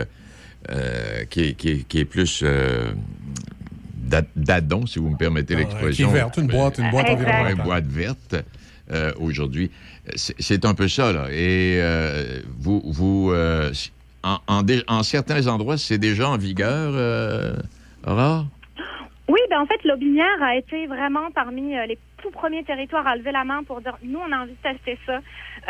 [1.30, 1.56] qui,
[1.94, 2.44] est, plus
[4.36, 6.08] d'adon, si vous me permettez l'expression.
[6.08, 7.56] qui est verte, une boîte- une boîte environnementale.
[7.56, 8.36] Une boîte verte.
[8.92, 9.70] euh, aujourd'hui.
[10.16, 11.26] C'est un peu ça, là.
[11.30, 13.70] Et euh, vous, vous euh,
[14.24, 17.52] en, en dé- en certains endroits, c'est déjà en vigueur, euh,
[18.04, 18.46] Aurore?
[19.28, 23.30] Oui, ben en fait, l'Aubinière a été vraiment parmi les tout premiers territoires à lever
[23.30, 25.20] la main pour dire nous, on a envie de tester ça.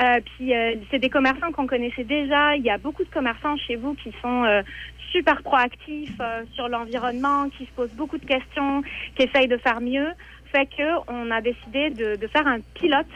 [0.03, 2.57] Euh, puis euh, c'est des commerçants qu'on connaissait déjà.
[2.57, 4.62] Il y a beaucoup de commerçants chez vous qui sont euh,
[5.11, 8.83] super proactifs euh, sur l'environnement, qui se posent beaucoup de questions,
[9.17, 10.09] qui essayent de faire mieux.
[10.53, 13.07] Fait que on a décidé de, de faire un pilote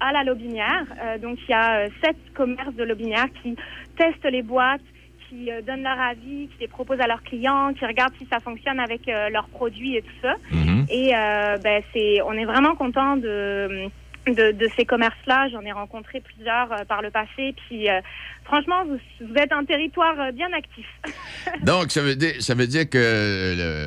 [0.00, 0.86] à la Lobinière.
[1.02, 3.54] Euh, donc, il y a euh, sept commerces de Lobinière qui
[3.96, 4.80] testent les boîtes,
[5.28, 8.40] qui euh, donnent leur avis, qui les proposent à leurs clients, qui regardent si ça
[8.40, 10.34] fonctionne avec euh, leurs produits et tout ça.
[10.90, 13.88] Et euh, ben, c'est, on est vraiment content de,
[14.26, 15.48] de, de ces commerces-là.
[15.50, 17.54] J'en ai rencontré plusieurs euh, par le passé.
[17.68, 18.00] Puis, euh,
[18.44, 20.86] franchement, vous, vous êtes un territoire euh, bien actif.
[21.64, 22.98] Donc, ça veut dire, ça veut dire que,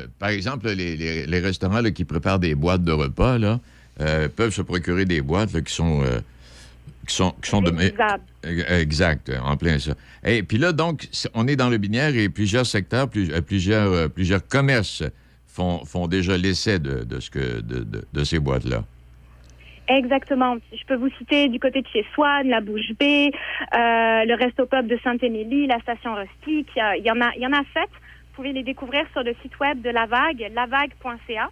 [0.02, 3.60] le- par exemple, les, les- les restaurants là, qui préparent des boîtes de repas là,
[4.36, 6.02] peuvent se procurer des boîtes là, qui sont
[7.06, 7.70] qui sont qui sont de
[8.46, 9.92] Euh, exact, en plein ça.
[10.24, 14.46] Et puis là, donc, on est dans le binaire et plusieurs secteurs, plus- plusieurs plusieurs
[14.46, 15.02] commerces
[15.46, 18.84] font, font déjà l'essai de, de ce que de, ces boîtes là.
[19.88, 20.56] Exactement.
[20.72, 23.28] Je peux vous citer du côté de chez Swan, la Bouche B, euh,
[23.72, 26.70] le Resto Pub de Sainte-Émilie, la station Rustique.
[26.76, 27.90] Il y, en a, il y en a sept.
[27.90, 31.50] Vous pouvez les découvrir sur le site web de La Vague, lavague.ca,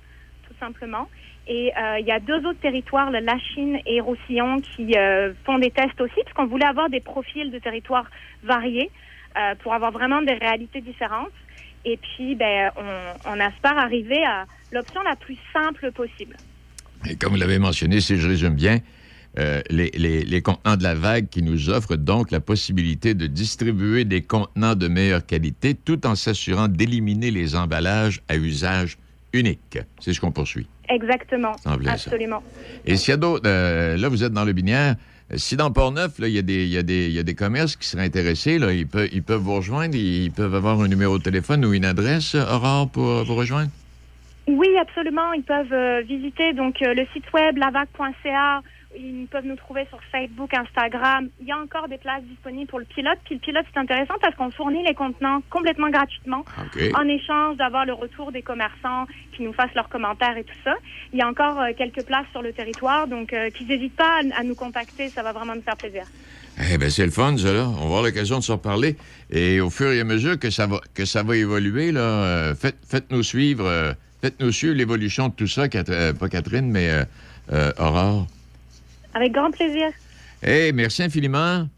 [0.49, 1.09] tout simplement.
[1.47, 5.59] Et euh, il y a deux autres territoires, le Lachine et Roussillon, qui euh, font
[5.59, 8.09] des tests aussi, parce qu'on voulait avoir des profils de territoires
[8.43, 8.91] variés
[9.37, 11.33] euh, pour avoir vraiment des réalités différentes.
[11.85, 16.37] Et puis, ben, on, on espère arriver à l'option la plus simple possible.
[17.09, 18.79] Et comme vous l'avez mentionné, si je résume bien,
[19.39, 23.27] euh, les, les- les contenants de la vague qui nous offrent donc la possibilité de
[23.27, 28.99] distribuer des contenants de meilleure qualité tout en s'assurant d'éliminer les emballages à usage
[29.33, 29.79] unique.
[30.01, 30.67] C'est ce qu'on poursuit.
[30.91, 31.53] Exactement.
[31.65, 32.11] En plein ça.
[32.11, 32.43] Absolument.
[32.85, 34.97] Et s'il y a d'autres, euh, là, vous êtes dans le binière.
[35.33, 37.89] euh, Si dans Port-Neuf, il y, a des- il y, y a des commerces qui
[37.89, 41.23] seraient intéressés, là, ils, peuvent, ils peuvent vous rejoindre, ils peuvent avoir un numéro de
[41.23, 43.71] téléphone ou une adresse, Aurore, pour vous rejoindre?
[44.49, 45.32] Oui, absolument.
[45.32, 48.62] Ils peuvent euh, visiter donc euh, le site web lavac.ca.
[48.95, 51.28] Ils peuvent nous trouver sur Facebook, Instagram.
[51.40, 53.18] Il y a encore des places disponibles pour le pilote.
[53.24, 56.82] Puis le pilote, c'est intéressant parce qu'on fournit les contenants complètement gratuitement OK.
[56.95, 60.74] en échange d'avoir le retour des commerçants qui nous fassent leurs commentaires et tout ça.
[61.12, 64.40] Il y a encore euh, quelques places sur le territoire, donc qu'ils n'hésitent pas à,
[64.40, 65.09] à nous contacter.
[65.09, 66.03] Ça va vraiment nous faire plaisir.
[66.70, 67.66] Eh bien, c'est le fun, ça, là.
[67.66, 68.97] On va avoir l'occasion de se reparler.
[69.30, 72.76] Et au fur et à mesure que ça va, que ça va évoluer, là, faites,
[72.86, 77.05] faites-nous suivre, faites-nous suivre l'évolution de tout ça, Cat- euh, pas Catherine, mais euh,
[77.53, 78.27] euh, Aurore.
[79.14, 79.89] Avec grand plaisir.
[80.43, 81.68] Eh, merci infiniment.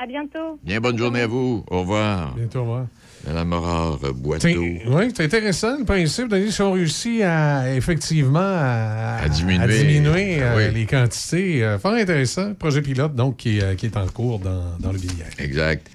[0.00, 0.58] À bientôt.
[0.62, 1.64] Bien, bonne journée à vous.
[1.68, 2.34] Au revoir.
[2.34, 2.86] Bientôt, au revoir.
[3.26, 4.48] Madame Aurore Boiteau.
[4.86, 6.28] Oui, c'est intéressant le principe.
[6.28, 9.62] Denis, si on réussit à, effectivement à, À diminuer.
[9.64, 10.74] à diminuer, euh, Oui.
[10.74, 12.54] les quantités, euh, fort intéressant.
[12.54, 15.24] Projet pilote, donc, qui, euh, qui est en cours dans, dans le billet.
[15.38, 15.88] Exact.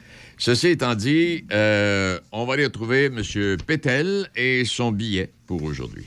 [0.46, 3.22] Ceci étant dit, euh, on va aller retrouver M.
[3.66, 6.04] Pétel et son billet pour aujourd'hui.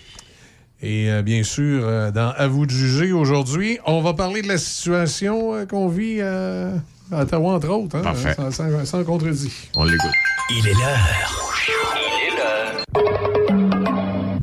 [0.82, 4.48] Et euh, bien sûr, euh, dans À vous de juger aujourd'hui, on va parler de
[4.48, 6.76] la situation euh, qu'on vit euh,
[7.10, 7.96] à Ottawa, entre autres.
[7.96, 8.34] hein, Parfait.
[8.34, 9.50] sans, sans- sans contredit.
[9.74, 10.12] On l'écoute.
[10.50, 11.46] Il est l'heure.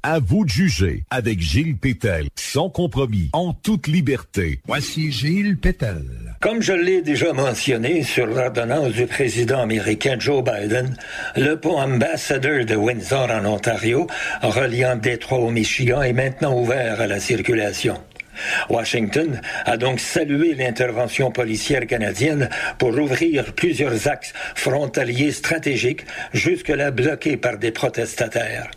[0.05, 4.59] À vous de juger avec Gilles Pétel, sans compromis, en toute liberté.
[4.67, 6.03] Voici Gilles Pétel.
[6.41, 10.97] Comme je l'ai déjà mentionné sur l'ordonnance du président américain Joe Biden,
[11.37, 14.05] le pont Ambassador de Windsor en Ontario,
[14.41, 17.97] reliant Détroit au Michigan, est maintenant ouvert à la circulation.
[18.69, 27.37] Washington a donc salué l'intervention policière canadienne pour ouvrir plusieurs axes frontaliers stratégiques jusque-là bloqués
[27.37, 28.69] par des protestataires.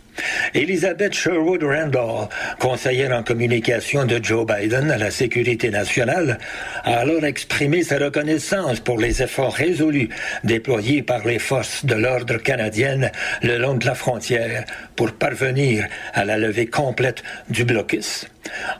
[0.53, 2.27] Elizabeth Sherwood Randall,
[2.59, 6.39] conseillère en communication de Joe Biden à la sécurité nationale,
[6.83, 10.09] a alors exprimé sa reconnaissance pour les efforts résolus
[10.43, 13.11] déployés par les forces de l'ordre canadiennes
[13.41, 14.65] le long de la frontière
[14.95, 18.27] pour parvenir à la levée complète du blocus.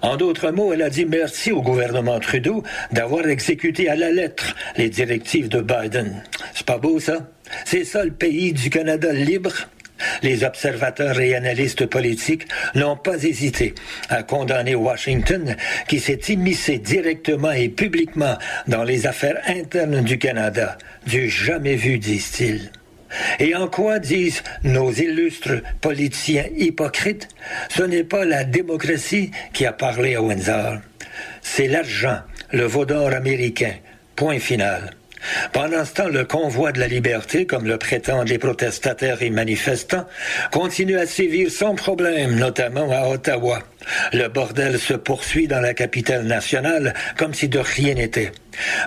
[0.01, 4.55] En d'autres mots, elle a dit merci au gouvernement Trudeau d'avoir exécuté à la lettre
[4.77, 6.23] les directives de Biden.
[6.53, 7.27] C'est pas beau ça?
[7.65, 9.53] C'est ça le pays du Canada libre?
[10.23, 13.73] Les observateurs et analystes politiques n'ont pas hésité
[14.09, 15.55] à condamner Washington
[15.87, 18.37] qui s'est immiscé directement et publiquement
[18.67, 22.71] dans les affaires internes du Canada, du jamais vu, disent-ils.
[23.39, 27.29] Et en quoi disent nos illustres politiciens hypocrites?
[27.69, 30.79] Ce n'est pas la démocratie qui a parlé à Windsor,
[31.41, 32.19] c'est l'argent,
[32.51, 33.73] le veau d'or américain.
[34.15, 34.96] Point final.
[35.53, 40.05] Pendant ce temps, le convoi de la liberté, comme le prétendent les protestataires et manifestants,
[40.51, 43.59] continue à sévir sans problème, notamment à Ottawa.
[44.13, 48.32] Le bordel se poursuit dans la capitale nationale comme si de rien n'était.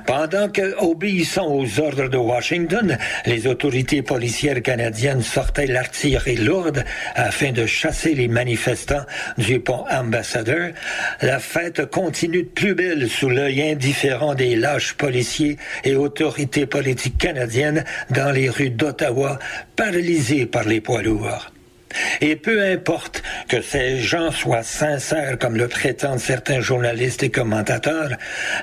[0.06, 6.84] Pendant que, obéissant aux ordres de Washington, les autorités policières canadiennes sortaient l'artillerie lourde
[7.14, 9.04] afin de chasser les manifestants
[9.38, 10.70] du pont Ambassador,
[11.22, 17.18] la fête continue de plus belle sous l'œil indifférent des lâches policiers et autorités politiques
[17.18, 19.38] canadiennes dans les rues d'Ottawa,
[19.76, 21.52] paralysées par les poids lourds.
[22.20, 28.10] Et peu importe que ces gens soient sincères comme le prétendent certains journalistes et commentateurs,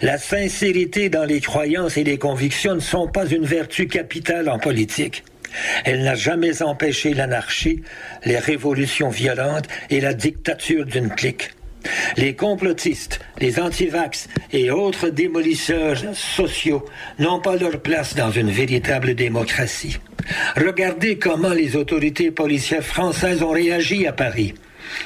[0.02, 4.60] la sincérité dans les croyances et les convictions ne sont pas une vertu capitale en
[4.60, 5.24] politique.
[5.86, 7.82] Elle n'a jamais empêché l'anarchie,
[8.26, 11.52] les révolutions violentes et la dictature d'une clique.
[12.18, 16.86] Les complotistes, les antivax et autres démolisseurs sociaux
[17.20, 19.98] n'ont pas leur place dans une véritable démocratie.
[20.56, 24.54] Regardez comment les autorités policières françaises ont réagi à Paris.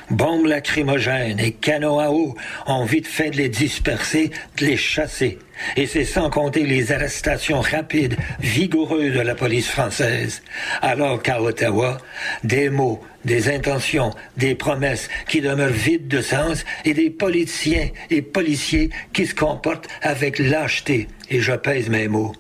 [0.10, 2.36] Bombes lacrymogènes et canons à eau
[2.68, 5.40] ont vite fait de les disperser, de les chasser.
[5.76, 10.42] Et c'est sans compter les arrestations rapides, vigoureuses de la police française.
[10.82, 11.98] Alors qu'à Ottawa,
[12.44, 18.22] des mots, des intentions, des promesses qui demeurent vides de sens et des politiciens et
[18.22, 21.08] policiers qui se comportent avec lâcheté.
[21.30, 22.34] Et je pèse mes mots.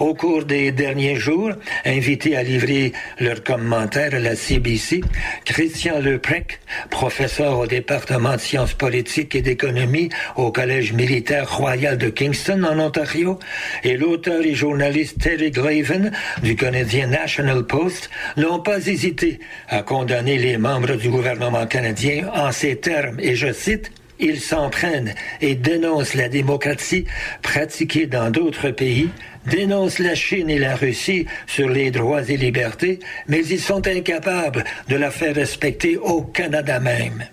[0.00, 1.52] Au cours des derniers jours,
[1.84, 5.02] invités à livrer leurs commentaires à la CBC,
[5.44, 6.60] Christian Leprec,
[6.90, 12.78] professeur au département de sciences politiques et d'économie au Collège militaire royal de Kingston en
[12.78, 13.38] Ontario,
[13.84, 19.38] et l'auteur et journaliste Terry Glaven du Canadien National Post n'ont pas hésité
[19.68, 24.70] à condamner les membres du gouvernement canadien en ces termes, et je cite, ils s'en
[24.70, 27.06] prennent et dénoncent la démocratie
[27.42, 29.08] pratiquée dans d'autres pays,
[29.46, 34.64] dénoncent la Chine et la Russie sur les droits et libertés, mais ils sont incapables
[34.88, 37.24] de la faire respecter au Canada même.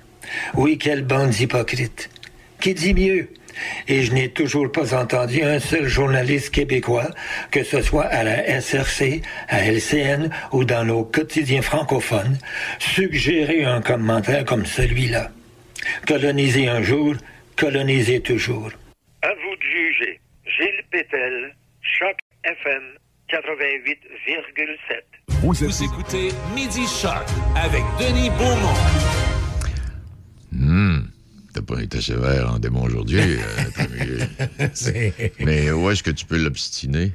[0.56, 2.10] Oui, quelle bande hypocrite.
[2.60, 3.30] Qui dit mieux?
[3.88, 7.10] Et je n'ai toujours pas entendu un seul journaliste québécois,
[7.52, 12.38] que ce soit à la SRC, à LCN ou dans nos quotidiens francophones,
[12.80, 15.32] suggérer un commentaire comme celui-là.
[16.08, 17.16] Coloniser un jour,
[17.56, 18.72] coloniser toujours.
[19.22, 20.20] À vous de juger.
[20.46, 21.56] Gilles Pétel,
[22.00, 22.82] Choc FM
[23.30, 25.04] 88,7.
[25.42, 27.28] Vous, écoutez Midi Shark
[27.58, 28.74] avec Denis Beaumont.
[30.54, 31.00] Hmm.
[31.54, 33.20] T'as pas été sévère en démon aujourd'hui.
[33.20, 34.20] euh,
[35.40, 37.12] Mais où est-ce que tu peux l'obstiner?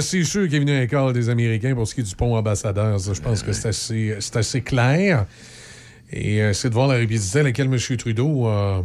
[0.00, 2.34] C'est sûr qu'il est venu un quart des Américains pour ce qui est du pont
[2.34, 2.98] ambassadeur.
[2.98, 5.26] Ça, je pense que c'est assez, clair.
[6.10, 7.78] Et euh, c'est de voir la rapidité à laquelle M.
[7.96, 8.82] Trudeau a.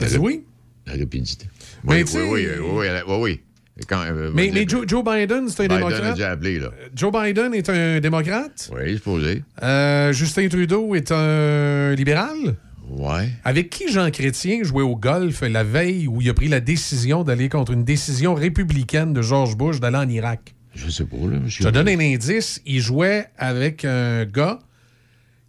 [0.00, 0.44] a dit oui.
[0.86, 1.46] La rapidité.
[1.84, 3.32] Mais Oui, oui, oui, oui, oui, oui, oui.
[3.32, 3.40] Et
[3.88, 6.14] quand, euh, Mais, Joe, Joe Biden, c'est un Biden démocrate.
[6.14, 6.70] déjà appelé, là.
[6.94, 8.70] Joe Biden est un démocrate.
[8.74, 9.42] Oui, supposé.
[9.62, 12.56] Euh, Justin Trudeau est un libéral.
[12.88, 13.28] Ouais.
[13.44, 17.22] Avec qui Jean Chrétien jouait au golf la veille où il a pris la décision
[17.22, 20.54] d'aller contre une décision républicaine de George Bush d'aller en Irak?
[20.74, 21.62] Je sais pas, là, monsieur.
[21.64, 22.60] Je te donne un indice.
[22.66, 24.58] Il jouait avec un gars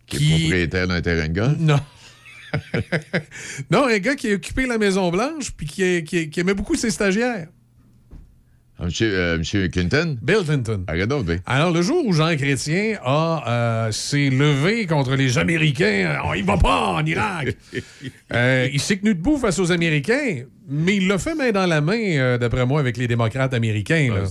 [0.06, 1.56] Qui est propriétaire d'un terrain de golf?
[1.60, 1.80] Non.
[3.72, 6.92] non, un gars qui a occupé la Maison-Blanche puis qui, qui- qui aimait beaucoup ses
[6.92, 7.48] stagiaires.
[8.84, 10.18] Monsieur, euh, monsieur Clinton?
[10.22, 10.86] Bill Clinton.
[10.88, 10.94] Ah.
[11.46, 16.42] Alors, le jour où Jean Chrétien a, euh, s'est levé contre les Américains, on y
[16.42, 17.56] va pas en Irak.
[18.34, 21.82] Euh, il s'est tenu debout face aux Américains, mais il l'a fait main dans la
[21.82, 24.24] main, euh, d'après moi, avec les démocrates américains, là,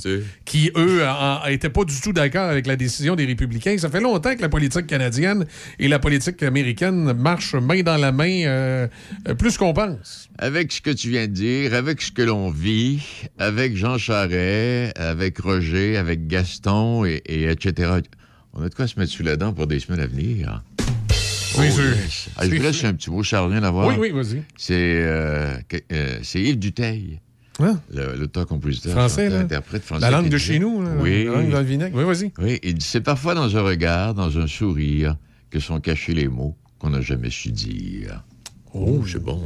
[0.45, 1.03] qui, eux,
[1.49, 3.77] n'étaient pas du tout d'accord avec la décision des républicains.
[3.79, 5.45] Ça fait longtemps que la politique canadienne
[5.79, 8.87] et la politique américaine marchent main dans la main, euh,
[9.29, 10.29] euh, plus qu'on pense.
[10.39, 13.03] Avec ce que tu viens de dire, avec ce que l'on vit,
[13.39, 18.01] avec Jean Charest, avec Roger, avec Gaston, et, et etc.
[18.55, 20.63] On a de quoi se mettre sous la dent pour des semaines à venir.
[21.55, 21.85] C'est sûr.
[21.85, 22.29] yes.
[22.37, 22.89] Ah, je C'est vous laisse sûr.
[22.89, 23.87] un petit mot, Charles, rien à voir.
[23.89, 24.43] Oui, oui, vas-y.
[24.57, 25.55] C'est euh,
[25.93, 27.21] euh, Yves Duteil,
[27.59, 27.79] Hein?
[27.93, 30.01] le- l'auteur-compositeur, Français, interprète français.
[30.01, 31.25] La langue de chez nous, là, Oui.
[31.25, 31.97] la langue dans le vinaigre.
[31.97, 32.33] Oui, vas-y.
[32.39, 35.17] Oui, il dit, c'est parfois dans un regard, dans un sourire,
[35.51, 38.23] que sont cachés les mots qu'on n'a jamais su dire.
[38.73, 39.43] Oh, c'est bon.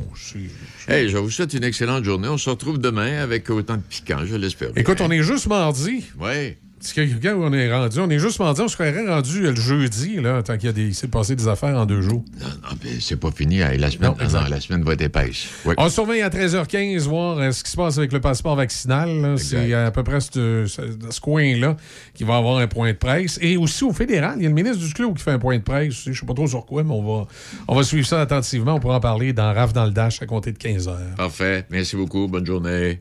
[0.87, 2.29] Hey, je vous souhaite une excellente journée.
[2.29, 4.69] On se retrouve demain avec autant de piquant, je l'espère.
[4.77, 6.05] Écoute, on est juste mardi.
[6.21, 6.57] Oui.
[6.93, 10.21] Que quand on est rendu, on est juste mardi, on se serait rendu le jeudi,
[10.21, 12.25] là, tant qu'il y a des, s'est passé des affaires en deux jours.
[12.41, 13.59] Non, non, mais c'est pas fini.
[13.59, 14.43] La, semaine, Non, exact.
[14.43, 15.47] non, la semaine va être épaisse.
[15.65, 15.75] Oui.
[15.79, 19.39] On se surveille à 13h15, voir euh, ce qui se passe avec le passeport vaccinal.
[19.39, 21.77] C'est à peu près ce, ce- dans ce coin-là
[22.15, 23.39] qu'il va y avoir un point de presse.
[23.41, 25.57] Et aussi au fédéral, il y a le ministre du Clos qui fait un point
[25.59, 25.95] de presse.
[26.05, 27.27] Je ne sais pas trop sur quoi, mais on va,
[27.69, 28.75] on va suivre ça attentivement.
[28.75, 31.15] On pourra en parler dans RAF dans le Dash à compter de 15h.
[31.17, 31.65] Parfait.
[31.71, 32.27] Merci beaucoup.
[32.29, 33.01] Bonne journée.